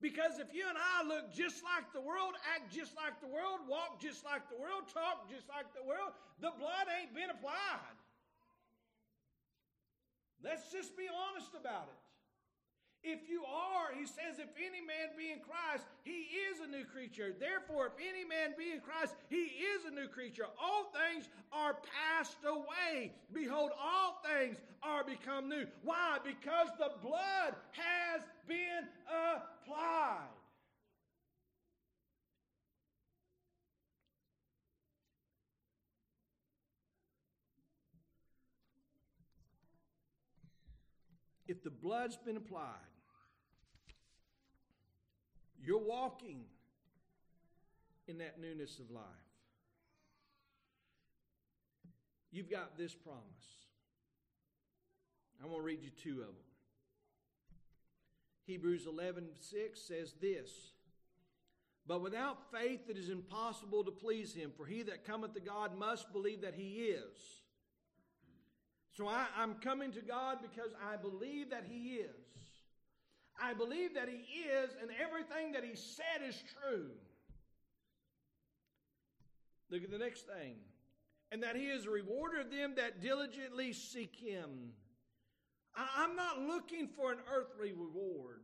Because 0.00 0.38
if 0.38 0.54
you 0.54 0.62
and 0.68 0.78
I 0.78 1.08
look 1.08 1.32
just 1.34 1.64
like 1.64 1.90
the 1.90 2.04
world, 2.04 2.36
act 2.54 2.70
just 2.70 2.94
like 2.94 3.18
the 3.18 3.26
world, 3.26 3.66
walk 3.66 3.98
just 3.98 4.22
like 4.22 4.46
the 4.46 4.60
world, 4.60 4.86
talk 4.92 5.26
just 5.26 5.48
like 5.48 5.66
the 5.74 5.82
world, 5.82 6.14
the 6.38 6.54
blood 6.54 6.86
ain't 6.86 7.10
been 7.16 7.34
applied. 7.34 7.97
Let's 10.42 10.70
just 10.70 10.96
be 10.96 11.06
honest 11.08 11.50
about 11.58 11.88
it. 11.88 11.98
If 13.02 13.28
you 13.28 13.44
are, 13.44 13.94
he 13.94 14.06
says, 14.06 14.38
if 14.38 14.50
any 14.58 14.80
man 14.80 15.14
be 15.16 15.30
in 15.30 15.38
Christ, 15.38 15.86
he 16.02 16.26
is 16.50 16.60
a 16.60 16.66
new 16.66 16.84
creature. 16.84 17.32
Therefore, 17.38 17.86
if 17.86 17.92
any 17.96 18.24
man 18.24 18.54
be 18.58 18.72
in 18.72 18.80
Christ, 18.80 19.14
he 19.30 19.54
is 19.54 19.84
a 19.86 19.94
new 19.94 20.08
creature. 20.08 20.46
All 20.60 20.90
things 20.90 21.28
are 21.52 21.78
passed 21.78 22.38
away. 22.44 23.12
Behold, 23.32 23.70
all 23.80 24.20
things 24.26 24.58
are 24.82 25.04
become 25.04 25.48
new. 25.48 25.66
Why? 25.84 26.18
Because 26.24 26.68
the 26.78 26.90
blood 27.00 27.54
has 27.72 28.22
been 28.48 28.88
applied. 29.06 30.37
If 41.48 41.64
the 41.64 41.70
blood's 41.70 42.16
been 42.16 42.36
applied, 42.36 42.62
you're 45.60 45.78
walking 45.78 46.44
in 48.06 48.18
that 48.18 48.38
newness 48.40 48.78
of 48.78 48.90
life. 48.90 49.02
You've 52.30 52.50
got 52.50 52.76
this 52.76 52.94
promise. 52.94 53.24
I'm 55.42 55.48
going 55.48 55.60
to 55.60 55.64
read 55.64 55.82
you 55.82 55.90
two 55.90 56.20
of 56.20 56.26
them. 56.26 56.34
Hebrews 58.46 58.86
11 58.86 59.28
6 59.40 59.80
says 59.80 60.14
this 60.20 60.50
But 61.86 62.02
without 62.02 62.50
faith 62.52 62.88
it 62.88 62.98
is 62.98 63.08
impossible 63.08 63.84
to 63.84 63.90
please 63.90 64.34
him, 64.34 64.52
for 64.56 64.66
he 64.66 64.82
that 64.82 65.06
cometh 65.06 65.34
to 65.34 65.40
God 65.40 65.78
must 65.78 66.12
believe 66.12 66.42
that 66.42 66.54
he 66.54 66.74
is 66.74 67.38
so 68.98 69.06
I, 69.06 69.26
I'm 69.38 69.54
coming 69.54 69.92
to 69.92 70.00
God 70.00 70.38
because 70.42 70.72
I 70.92 70.96
believe 70.96 71.50
that 71.50 71.64
He 71.70 71.98
is. 71.98 72.10
I 73.40 73.54
believe 73.54 73.94
that 73.94 74.08
He 74.08 74.40
is, 74.40 74.70
and 74.82 74.90
everything 75.00 75.52
that 75.52 75.62
He 75.62 75.76
said 75.76 76.28
is 76.28 76.42
true. 76.60 76.90
Look 79.70 79.84
at 79.84 79.92
the 79.92 79.98
next 79.98 80.26
thing 80.26 80.56
and 81.30 81.42
that 81.44 81.54
He 81.54 81.66
is 81.66 81.86
a 81.86 81.90
rewarder 81.90 82.40
of 82.40 82.50
them 82.50 82.74
that 82.76 83.00
diligently 83.00 83.72
seek 83.72 84.16
Him. 84.16 84.72
I'm 85.96 86.16
not 86.16 86.40
looking 86.40 86.88
for 86.88 87.12
an 87.12 87.18
earthly 87.32 87.72
reward, 87.72 88.42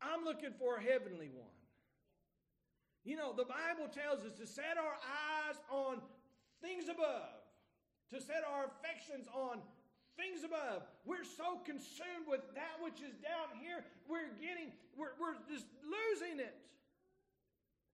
I'm 0.00 0.24
looking 0.24 0.52
for 0.56 0.76
a 0.76 0.80
heavenly 0.82 1.30
one. 1.34 1.50
You 3.02 3.16
know, 3.16 3.32
the 3.32 3.44
Bible 3.44 3.92
tells 3.92 4.24
us 4.24 4.38
to 4.38 4.46
set 4.46 4.76
our 4.78 4.94
eyes 4.94 5.56
on 5.68 6.00
things 6.62 6.88
above, 6.88 7.45
to 8.10 8.20
set 8.20 8.42
our 8.46 8.70
affections 8.70 9.26
on 9.34 9.58
things 10.16 10.44
above. 10.44 10.82
We're 11.04 11.24
so 11.24 11.60
consumed 11.64 12.26
with 12.26 12.42
that 12.54 12.80
which 12.80 13.00
is 13.04 13.14
down 13.20 13.52
here, 13.60 13.84
we're 14.08 14.32
getting, 14.40 14.72
we're, 14.96 15.12
we're 15.20 15.36
just 15.48 15.66
losing 15.84 16.40
it. 16.40 16.56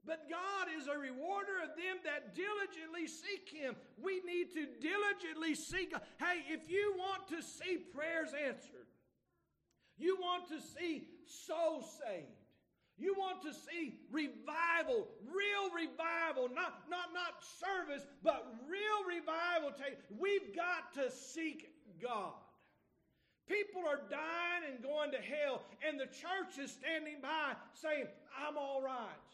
But 0.05 0.29
God 0.29 0.67
is 0.79 0.89
a 0.89 0.99
rewarder 0.99 1.63
of 1.63 1.79
them 1.79 2.03
that 2.05 2.35
diligently 2.35 3.07
seek 3.07 3.49
Him. 3.55 3.77
We 4.03 4.21
need 4.27 4.51
to 4.55 4.67
diligently 4.83 5.55
seek. 5.55 5.95
Hey, 6.19 6.43
if 6.51 6.69
you 6.69 6.95
want 6.99 7.29
to 7.29 7.43
see 7.43 7.79
prayers 7.95 8.31
answered, 8.35 8.91
you 9.99 10.19
want 10.21 10.49
to 10.49 10.59
see 10.61 11.07
souls 11.47 11.87
saved, 12.03 12.42
you 13.03 13.15
want 13.19 13.43
to 13.43 13.53
see 13.53 13.99
revival, 14.11 15.09
real 15.27 15.67
revival, 15.75 16.49
not, 16.55 16.87
not, 16.89 17.11
not 17.13 17.43
service, 17.43 18.07
but 18.23 18.55
real 18.71 19.03
revival. 19.07 19.73
We've 20.19 20.55
got 20.55 20.95
to 20.95 21.11
seek 21.11 21.69
God. 22.01 22.39
People 23.49 23.83
are 23.83 24.01
dying 24.09 24.71
and 24.71 24.83
going 24.83 25.11
to 25.11 25.19
hell, 25.19 25.63
and 25.87 25.99
the 25.99 26.07
church 26.07 26.63
is 26.63 26.71
standing 26.71 27.21
by 27.21 27.59
saying, 27.75 28.07
I'm 28.39 28.57
all 28.57 28.81
right. 28.81 29.29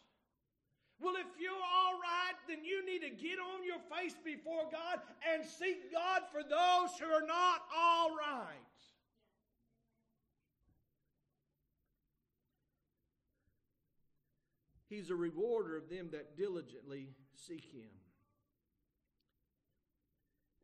Well, 1.00 1.14
if 1.14 1.28
you're 1.38 1.52
all 1.52 1.94
right, 2.00 2.34
then 2.48 2.64
you 2.64 2.84
need 2.84 3.02
to 3.06 3.10
get 3.10 3.38
on 3.38 3.62
your 3.62 3.78
face 3.86 4.16
before 4.24 4.64
God 4.72 4.98
and 5.22 5.44
seek 5.44 5.92
God 5.92 6.22
for 6.32 6.42
those 6.42 6.98
who 6.98 7.06
are 7.06 7.26
not 7.26 7.62
all 7.70 8.16
right. 8.16 8.67
He's 14.89 15.11
a 15.11 15.14
rewarder 15.14 15.76
of 15.76 15.91
them 15.91 16.09
that 16.12 16.36
diligently 16.36 17.09
seek 17.34 17.64
Him. 17.64 17.91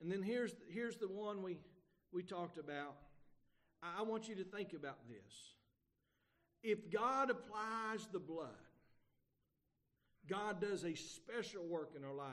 And 0.01 0.11
then 0.11 0.23
here's, 0.23 0.53
here's 0.71 0.97
the 0.97 1.09
one 1.09 1.43
we, 1.43 1.59
we 2.13 2.23
talked 2.23 2.59
about. 2.59 2.97
I 3.83 4.03
want 4.03 4.29
you 4.29 4.35
to 4.37 4.45
think 4.45 4.73
about 4.73 4.99
this. 5.09 5.55
If 6.63 6.91
God 6.91 7.31
applies 7.31 8.07
the 8.13 8.19
blood, 8.19 8.49
God 10.27 10.61
does 10.61 10.85
a 10.85 10.95
special 10.95 11.65
work 11.67 11.93
in 11.97 12.05
our 12.05 12.15
lives. 12.15 12.33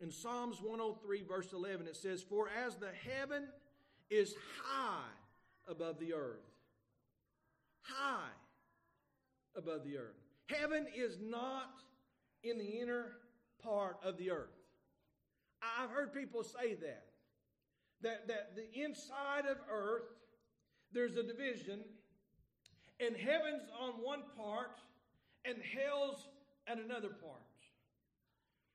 In 0.00 0.10
Psalms 0.10 0.60
103, 0.60 1.22
verse 1.22 1.52
11, 1.52 1.86
it 1.86 1.96
says, 1.96 2.22
For 2.22 2.48
as 2.64 2.76
the 2.76 2.90
heaven 3.08 3.48
is 4.10 4.34
high 4.62 5.02
above 5.68 5.98
the 5.98 6.14
earth, 6.14 6.46
high 7.82 8.30
above 9.58 9.84
the 9.84 9.98
earth. 9.98 10.14
Heaven 10.46 10.86
is 10.96 11.18
not 11.20 11.74
in 12.42 12.58
the 12.58 12.64
inner 12.64 13.16
part 13.62 13.98
of 14.04 14.16
the 14.16 14.30
earth. 14.30 14.54
I've 15.60 15.90
heard 15.90 16.14
people 16.14 16.42
say 16.42 16.74
that. 16.74 17.04
That, 18.02 18.28
that 18.28 18.54
the 18.54 18.80
inside 18.80 19.44
of 19.50 19.58
earth, 19.70 20.04
there's 20.92 21.16
a 21.16 21.22
division, 21.22 21.80
and 23.00 23.16
heaven's 23.16 23.68
on 23.78 23.94
one 23.94 24.22
part, 24.36 24.80
and 25.44 25.56
hell's 25.76 26.28
at 26.68 26.78
another 26.78 27.08
part. 27.08 27.42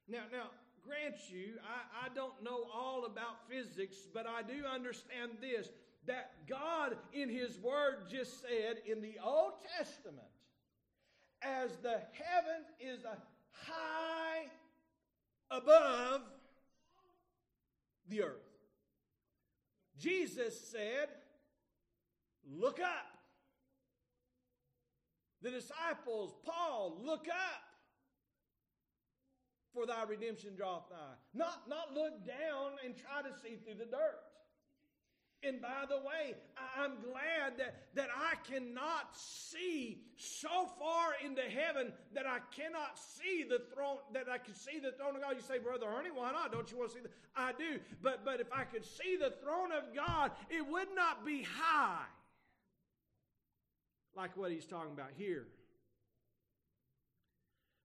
Now, 0.09 0.23
now, 0.31 0.49
grant 0.86 1.15
you, 1.29 1.53
I, 1.63 2.07
I 2.07 2.13
don't 2.13 2.43
know 2.43 2.65
all 2.73 3.05
about 3.05 3.47
physics, 3.49 3.95
but 4.13 4.27
I 4.27 4.41
do 4.43 4.65
understand 4.65 5.31
this 5.39 5.69
that 6.05 6.31
God 6.49 6.97
in 7.13 7.29
His 7.29 7.57
Word 7.59 8.09
just 8.11 8.41
said 8.41 8.81
in 8.86 9.01
the 9.01 9.15
Old 9.23 9.53
Testament 9.77 10.32
as 11.44 11.72
the 11.82 12.02
heavens 12.14 12.68
is 12.80 13.06
high 13.52 14.46
above 15.52 16.22
the 18.10 18.24
earth. 18.24 18.54
Jesus 20.00 20.60
said, 20.70 21.10
Look 22.46 22.80
up. 22.80 23.08
The 25.41 25.52
disciples, 25.52 26.34
Paul, 26.46 26.98
look 27.02 27.28
up. 27.30 27.64
For 29.74 29.86
thy 29.86 30.04
redemption 30.04 30.56
draweth 30.56 30.84
nigh. 30.91 31.16
Not, 31.34 31.68
not 31.68 31.94
look 31.94 32.26
down 32.26 32.74
and 32.84 32.96
try 32.96 33.22
to 33.22 33.36
see 33.41 33.56
through 33.56 33.76
the 33.76 33.89
dirt. 33.89 34.20
And 35.46 35.62
by 35.62 35.84
the 35.89 35.98
way, 35.98 36.36
I'm 36.78 36.94
glad 37.04 37.58
that, 37.58 37.76
that 37.96 38.08
I 38.16 38.36
cannot 38.50 39.14
see 39.14 40.00
so 40.16 40.70
far 40.80 41.16
into 41.24 41.41
heaven 41.41 41.91
that 42.14 42.26
I 42.26 42.39
cannot 42.56 42.98
see 42.98 43.44
the 43.44 43.62
throne, 43.74 43.98
that 44.14 44.30
I 44.32 44.38
can 44.38 44.56
see 44.56 44.80
the 44.80 44.94
throne 44.94 45.16
of 45.16 45.22
God. 45.22 45.36
You 45.36 45.41
say, 45.41 45.60
Brother 45.60 45.86
Ernie, 45.86 46.12
why 46.12 46.32
not? 46.32 46.54
Don't 46.54 46.72
you 46.72 46.78
want 46.78 46.91
to 46.91 46.96
see 46.96 47.04
the 47.04 47.10
I 47.36 47.52
do. 47.52 47.80
But 48.02 48.24
but 48.24 48.39
if 48.39 48.48
I 48.54 48.64
could 48.64 48.86
see 48.86 49.18
the 49.18 49.34
throne 49.44 49.72
of 49.72 49.94
God, 49.94 50.32
it 50.50 50.66
would 50.66 50.88
not 50.96 51.26
be 51.26 51.44
high. 51.44 52.06
Like 54.16 54.38
what 54.38 54.52
he's 54.52 54.66
talking 54.66 54.94
about 54.94 55.10
here. 55.18 55.48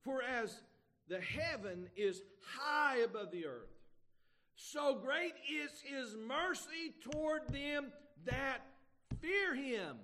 For 0.05 0.23
as 0.23 0.61
the 1.09 1.21
heaven 1.21 1.89
is 1.97 2.23
high 2.57 2.99
above 2.99 3.31
the 3.33 3.47
earth, 3.47 3.78
so 4.61 4.97
great 4.97 5.35
is 5.49 5.71
his 5.85 6.17
mercy 6.27 6.93
toward 7.13 7.47
them 7.49 7.93
that 8.27 8.59
fear 9.21 9.55
him. 9.55 9.97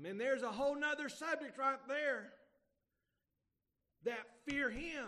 Mean, 0.00 0.18
there's 0.18 0.42
a 0.42 0.50
whole 0.50 0.74
nother 0.74 1.08
subject 1.08 1.56
right 1.58 1.78
there. 1.86 2.32
That 4.04 4.26
fear 4.48 4.68
him. 4.68 5.06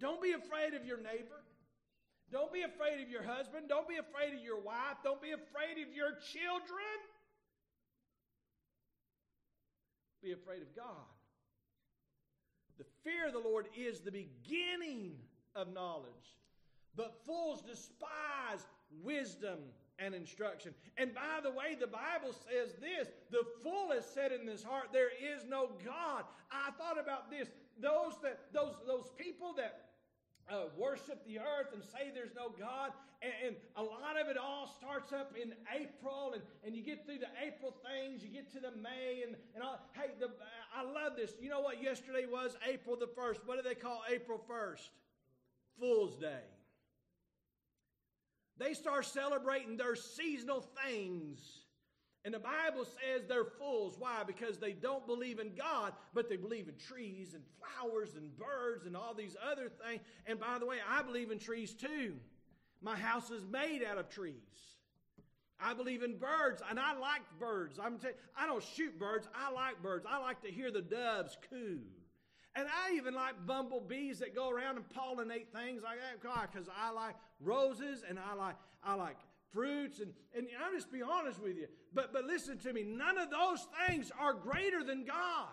Don't 0.00 0.22
be 0.22 0.32
afraid 0.32 0.72
of 0.72 0.86
your 0.86 0.96
neighbor. 0.96 1.42
Don't 2.32 2.52
be 2.52 2.62
afraid 2.62 3.02
of 3.02 3.10
your 3.10 3.22
husband. 3.22 3.68
Don't 3.68 3.88
be 3.88 3.96
afraid 3.96 4.34
of 4.34 4.42
your 4.42 4.60
wife. 4.60 4.96
Don't 5.04 5.20
be 5.20 5.32
afraid 5.32 5.82
of 5.86 5.94
your 5.94 6.12
children. 6.32 6.98
Be 10.22 10.32
afraid 10.32 10.62
of 10.62 10.74
God. 10.74 11.08
The 12.78 12.84
fear 13.04 13.26
of 13.26 13.34
the 13.34 13.46
Lord 13.46 13.66
is 13.76 14.00
the 14.00 14.10
beginning 14.10 15.16
of 15.54 15.72
knowledge. 15.72 16.36
But 16.96 17.14
fools 17.24 17.62
despise 17.62 18.66
wisdom 19.02 19.58
and 19.98 20.14
instruction. 20.14 20.74
And 20.96 21.14
by 21.14 21.40
the 21.42 21.50
way, 21.50 21.76
the 21.78 21.86
Bible 21.86 22.32
says 22.32 22.74
this 22.80 23.08
the 23.30 23.44
fool 23.62 23.90
has 23.92 24.04
said 24.06 24.32
in 24.32 24.46
his 24.46 24.62
heart, 24.62 24.88
There 24.92 25.10
is 25.10 25.44
no 25.48 25.70
God. 25.84 26.24
I 26.50 26.70
thought 26.72 26.98
about 27.00 27.30
this. 27.30 27.48
Those 27.80 28.14
that 28.22 28.40
those 28.52 28.74
those 28.86 29.10
people 29.16 29.54
that 29.56 29.88
uh, 30.50 30.64
worship 30.76 31.24
the 31.26 31.38
earth 31.38 31.72
and 31.74 31.82
say 31.82 32.10
there's 32.14 32.34
no 32.34 32.50
God. 32.58 32.92
And, 33.20 33.32
and, 33.44 33.56
a 33.76 33.82
lot 33.82 34.14
of 34.20 34.28
it 34.28 34.36
all 34.38 34.72
starts 34.78 35.12
up 35.12 35.34
in 35.40 35.52
April, 35.74 36.32
and, 36.34 36.42
and 36.64 36.74
you 36.74 36.82
get 36.84 37.04
through 37.04 37.18
the 37.18 37.28
April 37.44 37.74
things, 37.82 38.22
you 38.22 38.28
get 38.28 38.50
to 38.52 38.60
the 38.60 38.70
May, 38.80 39.24
and, 39.26 39.34
and 39.54 39.62
all. 39.62 39.80
Hey, 39.92 40.12
the, 40.20 40.30
I 40.74 40.84
love 40.84 41.16
this. 41.16 41.32
You 41.40 41.50
know 41.50 41.60
what 41.60 41.82
yesterday 41.82 42.26
was? 42.30 42.56
April 42.66 42.96
the 42.96 43.08
1st. 43.08 43.38
What 43.44 43.62
do 43.62 43.68
they 43.68 43.74
call 43.74 44.02
April 44.08 44.40
1st? 44.48 44.88
Fool's 45.80 46.16
Day. 46.16 46.44
They 48.58 48.74
start 48.74 49.04
celebrating 49.06 49.76
their 49.76 49.94
seasonal 49.94 50.66
things. 50.84 51.40
And 52.24 52.34
the 52.34 52.40
Bible 52.40 52.84
says 52.84 53.22
they're 53.28 53.44
fools. 53.44 53.94
Why? 53.98 54.24
Because 54.26 54.58
they 54.58 54.72
don't 54.72 55.06
believe 55.06 55.38
in 55.38 55.54
God, 55.54 55.92
but 56.12 56.28
they 56.28 56.36
believe 56.36 56.68
in 56.68 56.74
trees 56.76 57.34
and 57.34 57.42
flowers 57.58 58.16
and 58.16 58.36
birds 58.36 58.86
and 58.86 58.96
all 58.96 59.14
these 59.14 59.36
other 59.50 59.70
things. 59.86 60.02
And 60.26 60.38
by 60.40 60.58
the 60.58 60.66
way, 60.66 60.78
I 60.86 61.02
believe 61.02 61.30
in 61.30 61.38
trees 61.38 61.72
too. 61.72 62.14
My 62.82 62.96
house 62.96 63.30
is 63.30 63.44
made 63.46 63.82
out 63.84 63.98
of 63.98 64.10
trees. 64.10 64.34
I 65.60 65.74
believe 65.74 66.02
in 66.02 66.18
birds, 66.18 66.62
and 66.68 66.78
I 66.78 66.96
like 66.98 67.22
birds. 67.40 67.80
I'm 67.82 67.98
you, 68.02 68.10
I 68.36 68.46
don't 68.46 68.62
shoot 68.62 68.98
birds. 68.98 69.28
I 69.34 69.50
like 69.52 69.82
birds. 69.82 70.06
I 70.08 70.18
like 70.18 70.40
to 70.42 70.50
hear 70.50 70.70
the 70.70 70.82
doves 70.82 71.36
coo. 71.50 71.80
And 72.58 72.66
I 72.66 72.96
even 72.96 73.14
like 73.14 73.34
bumblebees 73.46 74.18
that 74.18 74.34
go 74.34 74.50
around 74.50 74.78
and 74.78 74.84
pollinate 74.88 75.46
things 75.54 75.84
like 75.84 75.98
that 76.00 76.50
because 76.50 76.68
I 76.76 76.90
like 76.90 77.14
roses 77.40 78.02
and 78.08 78.18
I 78.18 78.34
like 78.34 78.56
I 78.82 78.94
like 78.94 79.16
fruits 79.52 80.00
and, 80.00 80.12
and 80.36 80.48
I'll 80.64 80.72
just 80.72 80.90
be 80.90 81.00
honest 81.00 81.40
with 81.40 81.56
you. 81.56 81.68
But 81.94 82.12
but 82.12 82.24
listen 82.24 82.58
to 82.58 82.72
me, 82.72 82.82
none 82.82 83.16
of 83.16 83.30
those 83.30 83.68
things 83.86 84.10
are 84.18 84.34
greater 84.34 84.82
than 84.82 85.04
God. 85.04 85.50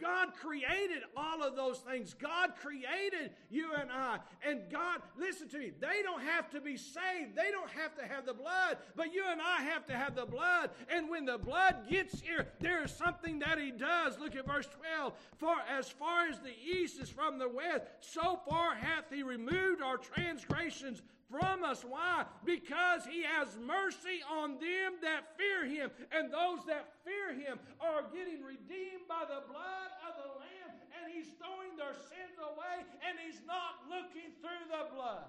God 0.00 0.28
created 0.40 1.02
all 1.16 1.42
of 1.42 1.56
those 1.56 1.78
things. 1.78 2.14
God 2.14 2.52
created 2.60 3.32
you 3.50 3.70
and 3.78 3.90
I. 3.90 4.18
And 4.46 4.62
God, 4.70 5.02
listen 5.18 5.48
to 5.50 5.58
me, 5.58 5.72
they 5.80 6.02
don't 6.02 6.22
have 6.22 6.50
to 6.50 6.60
be 6.60 6.76
saved. 6.76 7.36
They 7.36 7.50
don't 7.50 7.70
have 7.70 7.94
to 7.96 8.06
have 8.06 8.26
the 8.26 8.34
blood, 8.34 8.78
but 8.96 9.12
you 9.12 9.24
and 9.28 9.40
I 9.40 9.62
have 9.62 9.86
to 9.86 9.92
have 9.94 10.14
the 10.14 10.26
blood. 10.26 10.70
And 10.90 11.08
when 11.08 11.24
the 11.24 11.38
blood 11.38 11.88
gets 11.88 12.20
here, 12.20 12.48
there 12.60 12.84
is 12.84 12.94
something 12.94 13.38
that 13.40 13.58
He 13.58 13.70
does. 13.70 14.18
Look 14.18 14.36
at 14.36 14.46
verse 14.46 14.68
12. 14.96 15.12
For 15.36 15.54
as 15.68 15.88
far 15.88 16.28
as 16.28 16.38
the 16.40 16.54
east 16.64 17.00
is 17.00 17.08
from 17.08 17.38
the 17.38 17.48
west, 17.48 17.84
so 18.00 18.40
far 18.48 18.74
hath 18.74 19.04
He 19.12 19.22
removed 19.22 19.82
our 19.82 19.96
transgressions 19.96 21.02
from 21.30 21.64
us. 21.64 21.84
Why? 21.84 22.24
Because 22.44 23.04
he 23.04 23.22
has 23.22 23.48
mercy 23.60 24.24
on 24.24 24.56
them 24.56 24.98
that 25.04 25.36
fear 25.36 25.68
him. 25.68 25.90
And 26.12 26.32
those 26.32 26.64
that 26.66 26.96
fear 27.04 27.36
him 27.36 27.60
are 27.80 28.08
getting 28.12 28.40
redeemed 28.42 29.04
by 29.08 29.28
the 29.28 29.44
blood 29.44 29.90
of 30.08 30.12
the 30.16 30.30
Lamb. 30.40 30.72
And 30.96 31.12
he's 31.12 31.28
throwing 31.36 31.76
their 31.76 31.94
sins 31.94 32.36
away 32.40 32.84
and 33.04 33.20
he's 33.20 33.40
not 33.46 33.84
looking 33.88 34.32
through 34.40 34.64
the 34.72 34.94
blood. 34.94 35.28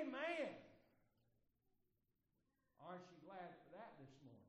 Amen. 0.00 0.50
Aren't 2.80 3.06
you 3.10 3.18
glad 3.26 3.50
for 3.62 3.70
that 3.76 3.92
this 4.00 4.10
morning? 4.24 4.46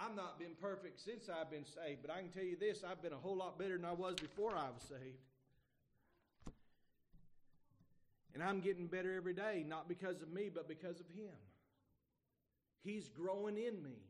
I've 0.00 0.16
not 0.16 0.38
been 0.38 0.56
perfect 0.60 0.98
since 0.98 1.28
I've 1.28 1.50
been 1.50 1.66
saved, 1.66 2.00
but 2.00 2.10
I 2.10 2.20
can 2.20 2.30
tell 2.30 2.44
you 2.44 2.56
this 2.56 2.82
I've 2.88 3.02
been 3.02 3.12
a 3.12 3.20
whole 3.20 3.36
lot 3.36 3.58
better 3.58 3.76
than 3.76 3.84
I 3.84 3.92
was 3.92 4.14
before 4.16 4.56
I 4.56 4.72
was 4.72 4.82
saved. 4.88 5.20
And 8.32 8.42
I'm 8.42 8.60
getting 8.60 8.86
better 8.86 9.14
every 9.14 9.34
day, 9.34 9.64
not 9.68 9.88
because 9.88 10.22
of 10.22 10.32
me, 10.32 10.48
but 10.48 10.68
because 10.68 11.00
of 11.00 11.06
Him. 11.12 11.36
He's 12.82 13.08
growing 13.08 13.58
in 13.58 13.82
me. 13.82 14.00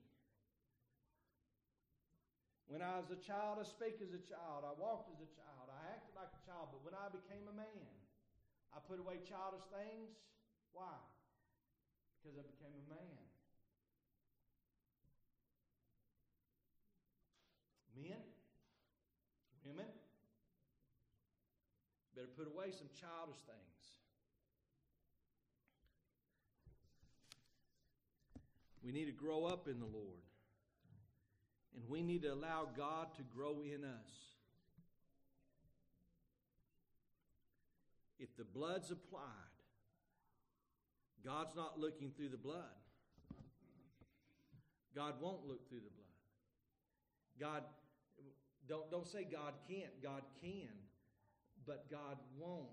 When 2.71 2.83
I 2.83 3.03
was 3.03 3.11
a 3.11 3.19
child, 3.19 3.59
I 3.59 3.67
spake 3.67 3.99
as 3.99 4.15
a 4.15 4.23
child. 4.23 4.63
I 4.63 4.71
walked 4.79 5.11
as 5.11 5.19
a 5.19 5.31
child. 5.35 5.67
I 5.75 5.91
acted 5.91 6.15
like 6.15 6.31
a 6.31 6.43
child. 6.47 6.71
But 6.71 6.87
when 6.87 6.95
I 6.95 7.11
became 7.11 7.51
a 7.51 7.57
man, 7.57 7.91
I 8.71 8.79
put 8.79 9.03
away 9.03 9.19
childish 9.27 9.67
things. 9.75 10.15
Why? 10.71 10.95
Because 12.23 12.39
I 12.39 12.47
became 12.47 12.71
a 12.71 12.87
man. 12.87 13.19
Men, 17.99 18.23
women, 19.67 19.91
better 22.21 22.33
put 22.37 22.47
away 22.55 22.71
some 22.71 22.89
childish 23.01 23.41
things. 23.47 23.87
We 28.85 28.93
need 28.93 29.07
to 29.07 29.13
grow 29.13 29.45
up 29.45 29.69
in 29.69 29.79
the 29.79 29.87
Lord. 29.87 30.25
And 31.75 31.85
we 31.89 32.03
need 32.03 32.23
to 32.23 32.29
allow 32.29 32.69
God 32.77 33.15
to 33.17 33.23
grow 33.23 33.63
in 33.63 33.85
us. 33.85 34.11
If 38.19 38.37
the 38.37 38.45
blood's 38.45 38.91
applied, 38.91 39.23
God's 41.25 41.55
not 41.57 41.79
looking 41.79 42.11
through 42.17 42.31
the 42.31 42.37
blood. 42.37 42.65
God 44.95 45.15
won't 45.21 45.47
look 45.47 45.69
through 45.69 45.81
the 45.81 45.91
blood. 45.91 46.01
God, 47.39 47.63
don't, 48.69 48.91
don't 48.91 49.07
say 49.07 49.25
God 49.31 49.55
can't. 49.69 50.03
God 50.03 50.23
can. 50.43 50.69
But 51.71 51.89
God 51.89 52.19
won't. 52.37 52.67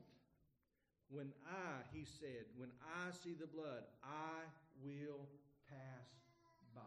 When 1.12 1.32
I, 1.46 1.86
he 1.94 2.04
said, 2.04 2.50
when 2.58 2.70
I 2.82 3.12
see 3.24 3.36
the 3.40 3.46
blood, 3.46 3.84
I 4.04 4.42
will 4.84 5.30
pass 5.70 6.10
by. 6.74 6.82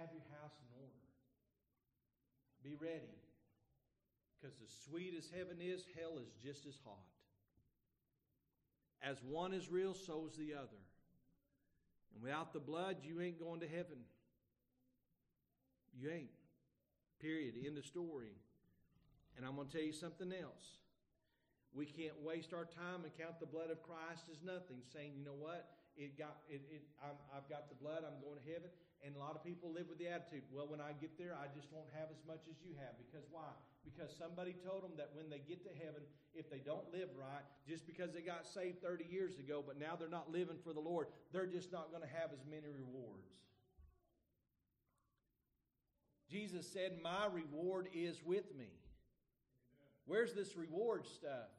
Have 0.00 0.08
your 0.12 0.26
house 0.40 0.50
in 0.58 0.66
order. 0.82 0.98
Be 2.64 2.74
ready. 2.74 3.14
Because 4.40 4.56
as 4.60 4.74
sweet 4.90 5.14
as 5.16 5.28
heaven 5.30 5.58
is, 5.60 5.84
hell 5.96 6.18
is 6.18 6.32
just 6.44 6.66
as 6.66 6.74
hot. 6.84 7.06
As 9.00 9.18
one 9.22 9.54
is 9.54 9.70
real, 9.70 9.94
so 9.94 10.26
is 10.28 10.36
the 10.36 10.54
other. 10.54 10.82
And 12.14 12.22
without 12.24 12.52
the 12.52 12.58
blood, 12.58 12.96
you 13.04 13.20
ain't 13.20 13.38
going 13.38 13.60
to 13.60 13.68
heaven. 13.68 13.98
You 15.96 16.10
ain't. 16.10 16.41
Period. 17.22 17.54
End 17.62 17.78
of 17.78 17.86
story. 17.86 18.34
And 19.38 19.46
I'm 19.46 19.54
going 19.54 19.70
to 19.70 19.72
tell 19.72 19.86
you 19.86 19.94
something 19.94 20.34
else. 20.34 20.82
We 21.70 21.86
can't 21.86 22.18
waste 22.20 22.50
our 22.52 22.66
time 22.66 23.06
and 23.06 23.14
count 23.14 23.38
the 23.38 23.46
blood 23.46 23.70
of 23.70 23.78
Christ 23.80 24.26
as 24.28 24.42
nothing, 24.42 24.82
saying, 24.92 25.14
you 25.16 25.24
know 25.24 25.38
what? 25.38 25.70
It 25.96 26.18
got 26.18 26.42
it, 26.50 26.60
it 26.68 26.84
i 27.00 27.14
have 27.32 27.48
got 27.48 27.70
the 27.70 27.78
blood, 27.78 28.04
I'm 28.04 28.18
going 28.20 28.42
to 28.42 28.46
heaven. 28.50 28.68
And 29.06 29.16
a 29.16 29.20
lot 29.22 29.38
of 29.38 29.42
people 29.42 29.72
live 29.72 29.88
with 29.88 29.98
the 29.98 30.10
attitude, 30.10 30.46
well, 30.52 30.66
when 30.66 30.78
I 30.78 30.94
get 30.98 31.14
there, 31.18 31.34
I 31.34 31.50
just 31.54 31.70
won't 31.72 31.90
have 31.94 32.10
as 32.10 32.22
much 32.26 32.44
as 32.50 32.58
you 32.62 32.74
have. 32.78 32.94
Because 32.98 33.26
why? 33.30 33.50
Because 33.82 34.14
somebody 34.14 34.54
told 34.62 34.86
them 34.86 34.94
that 34.98 35.10
when 35.14 35.26
they 35.26 35.42
get 35.42 35.64
to 35.66 35.72
heaven, 35.74 36.06
if 36.34 36.46
they 36.50 36.62
don't 36.62 36.86
live 36.94 37.10
right, 37.18 37.42
just 37.66 37.86
because 37.86 38.14
they 38.14 38.22
got 38.22 38.46
saved 38.46 38.78
30 38.78 39.06
years 39.10 39.38
ago, 39.42 39.58
but 39.58 39.74
now 39.78 39.98
they're 39.98 40.12
not 40.12 40.30
living 40.30 40.58
for 40.62 40.74
the 40.74 40.82
Lord, 40.82 41.10
they're 41.34 41.50
just 41.50 41.72
not 41.72 41.90
going 41.90 42.04
to 42.04 42.14
have 42.14 42.30
as 42.30 42.42
many 42.46 42.70
rewards. 42.70 43.42
Jesus 46.32 46.66
said, 46.66 46.92
My 47.02 47.26
reward 47.30 47.88
is 47.92 48.16
with 48.24 48.56
me. 48.56 48.70
Where's 50.06 50.32
this 50.32 50.56
reward 50.56 51.06
stuff? 51.06 51.50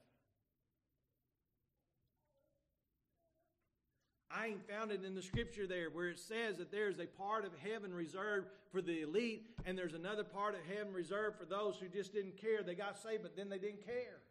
I 4.32 4.48
ain't 4.48 4.68
found 4.68 4.92
it 4.92 5.06
in 5.06 5.14
the 5.14 5.22
scripture 5.22 5.68
there 5.68 5.92
where 5.92 6.10
it 6.10 6.18
says 6.18 6.58
that 6.58 6.72
there's 6.72 6.98
a 6.98 7.06
part 7.06 7.46
of 7.46 7.52
heaven 7.60 7.94
reserved 7.94 8.48
for 8.72 8.82
the 8.82 9.04
elite, 9.04 9.46
and 9.64 9.78
there's 9.78 9.94
another 9.94 10.24
part 10.24 10.56
of 10.56 10.62
heaven 10.66 10.92
reserved 10.92 11.38
for 11.38 11.46
those 11.46 11.78
who 11.78 11.88
just 11.88 12.12
didn't 12.12 12.42
care. 12.42 12.64
They 12.64 12.74
got 12.74 12.98
saved, 12.98 13.22
but 13.22 13.38
then 13.38 13.50
they 13.50 13.60
didn't 13.60 13.86
care. 13.86 14.22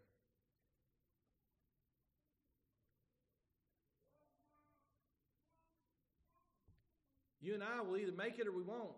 You 7.40 7.54
and 7.54 7.62
I 7.62 7.80
will 7.82 7.96
either 7.96 8.12
make 8.12 8.40
it 8.40 8.48
or 8.48 8.52
we 8.52 8.62
won't. 8.62 8.90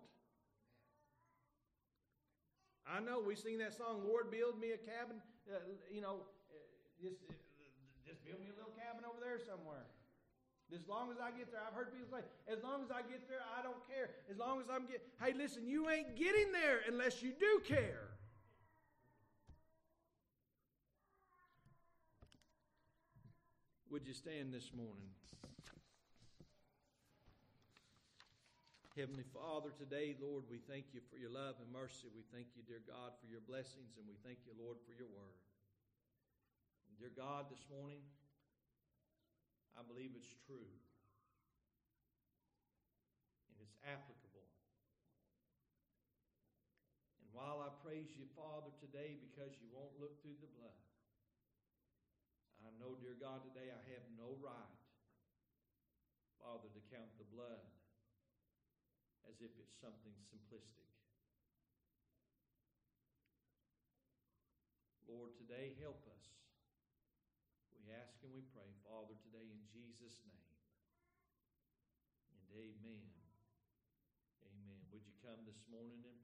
I 2.85 3.01
know 3.01 3.21
we 3.21 3.35
sing 3.35 3.59
that 3.59 3.73
song, 3.73 4.05
Lord, 4.05 4.31
build 4.31 4.61
me 4.61 4.73
a 4.77 4.81
cabin. 4.81 5.17
Uh, 5.49 5.61
you 5.91 6.01
know, 6.01 6.21
uh, 6.53 6.57
just, 7.01 7.17
uh, 7.29 7.33
just 8.07 8.25
build 8.25 8.41
me 8.41 8.53
a 8.53 8.57
little 8.57 8.77
cabin 8.77 9.05
over 9.09 9.21
there 9.21 9.41
somewhere. 9.41 9.89
As 10.73 10.89
long 10.89 11.11
as 11.13 11.19
I 11.21 11.31
get 11.31 11.53
there, 11.53 11.61
I've 11.67 11.75
heard 11.75 11.93
people 11.93 12.09
say, 12.11 12.25
as 12.51 12.63
long 12.63 12.83
as 12.83 12.91
I 12.91 13.03
get 13.03 13.29
there, 13.29 13.41
I 13.57 13.63
don't 13.63 13.81
care. 13.87 14.11
As 14.31 14.37
long 14.39 14.61
as 14.61 14.67
I'm 14.71 14.87
get, 14.87 15.07
hey, 15.23 15.33
listen, 15.33 15.69
you 15.69 15.89
ain't 15.89 16.17
getting 16.17 16.53
there 16.53 16.81
unless 16.89 17.23
you 17.23 17.33
do 17.39 17.61
care. 17.65 18.09
Would 23.91 24.07
you 24.07 24.15
stand 24.15 24.53
this 24.53 24.73
morning? 24.75 25.15
Heavenly 28.95 29.27
Father, 29.35 29.75
today, 29.75 30.15
Lord, 30.23 30.47
we 30.47 30.63
thank 30.71 30.95
you 30.95 31.03
for 31.11 31.19
your 31.19 31.35
love 31.35 31.59
and 31.59 31.67
mercy. 31.75 32.07
We 32.15 32.23
thank 32.31 32.55
you, 32.55 32.63
dear 32.63 32.79
God, 32.87 33.11
for 33.19 33.27
your 33.27 33.43
blessings, 33.43 33.99
and 33.99 34.07
we 34.07 34.15
thank 34.23 34.39
you, 34.47 34.55
Lord, 34.55 34.79
for 34.87 34.95
your 34.95 35.11
word. 35.11 35.35
And 36.87 36.95
dear 37.03 37.11
God, 37.11 37.51
this 37.51 37.67
morning, 37.67 37.99
I 39.75 39.83
believe 39.83 40.15
it's 40.15 40.31
true. 40.47 40.71
And 43.51 43.59
it's 43.67 43.75
applicable. 43.83 44.47
And 47.19 47.27
while 47.35 47.67
I 47.67 47.75
praise 47.83 48.15
you, 48.15 48.31
Father, 48.39 48.71
today 48.79 49.19
because 49.19 49.59
you 49.59 49.67
won't 49.75 49.99
look 49.99 50.23
through 50.23 50.39
the 50.39 50.55
blood, 50.55 50.79
I 52.63 52.71
know, 52.79 52.95
dear 53.03 53.19
God, 53.19 53.43
today 53.43 53.75
I 53.75 53.83
have 53.91 54.07
no 54.15 54.39
right, 54.39 54.79
Father, 56.39 56.71
to 56.71 56.83
count 56.95 57.11
the 57.19 57.27
blood 57.35 57.74
as 59.35 59.43
if 59.43 59.51
it's 59.59 59.75
something 59.83 60.15
simplistic. 60.31 60.87
Lord, 65.11 65.35
today 65.35 65.75
help 65.83 65.99
us 66.07 66.23
we 67.85 67.93
ask 67.93 68.17
and 68.25 68.33
we 68.33 68.41
pray, 68.55 68.71
Father, 68.87 69.13
today 69.29 69.45
in 69.45 69.61
Jesus' 69.69 70.23
name. 70.25 70.57
And 72.33 72.47
amen. 72.57 73.13
Amen. 74.41 74.81
Would 74.89 75.05
you 75.05 75.13
come 75.21 75.45
this 75.45 75.61
morning 75.69 76.01
and? 76.01 76.24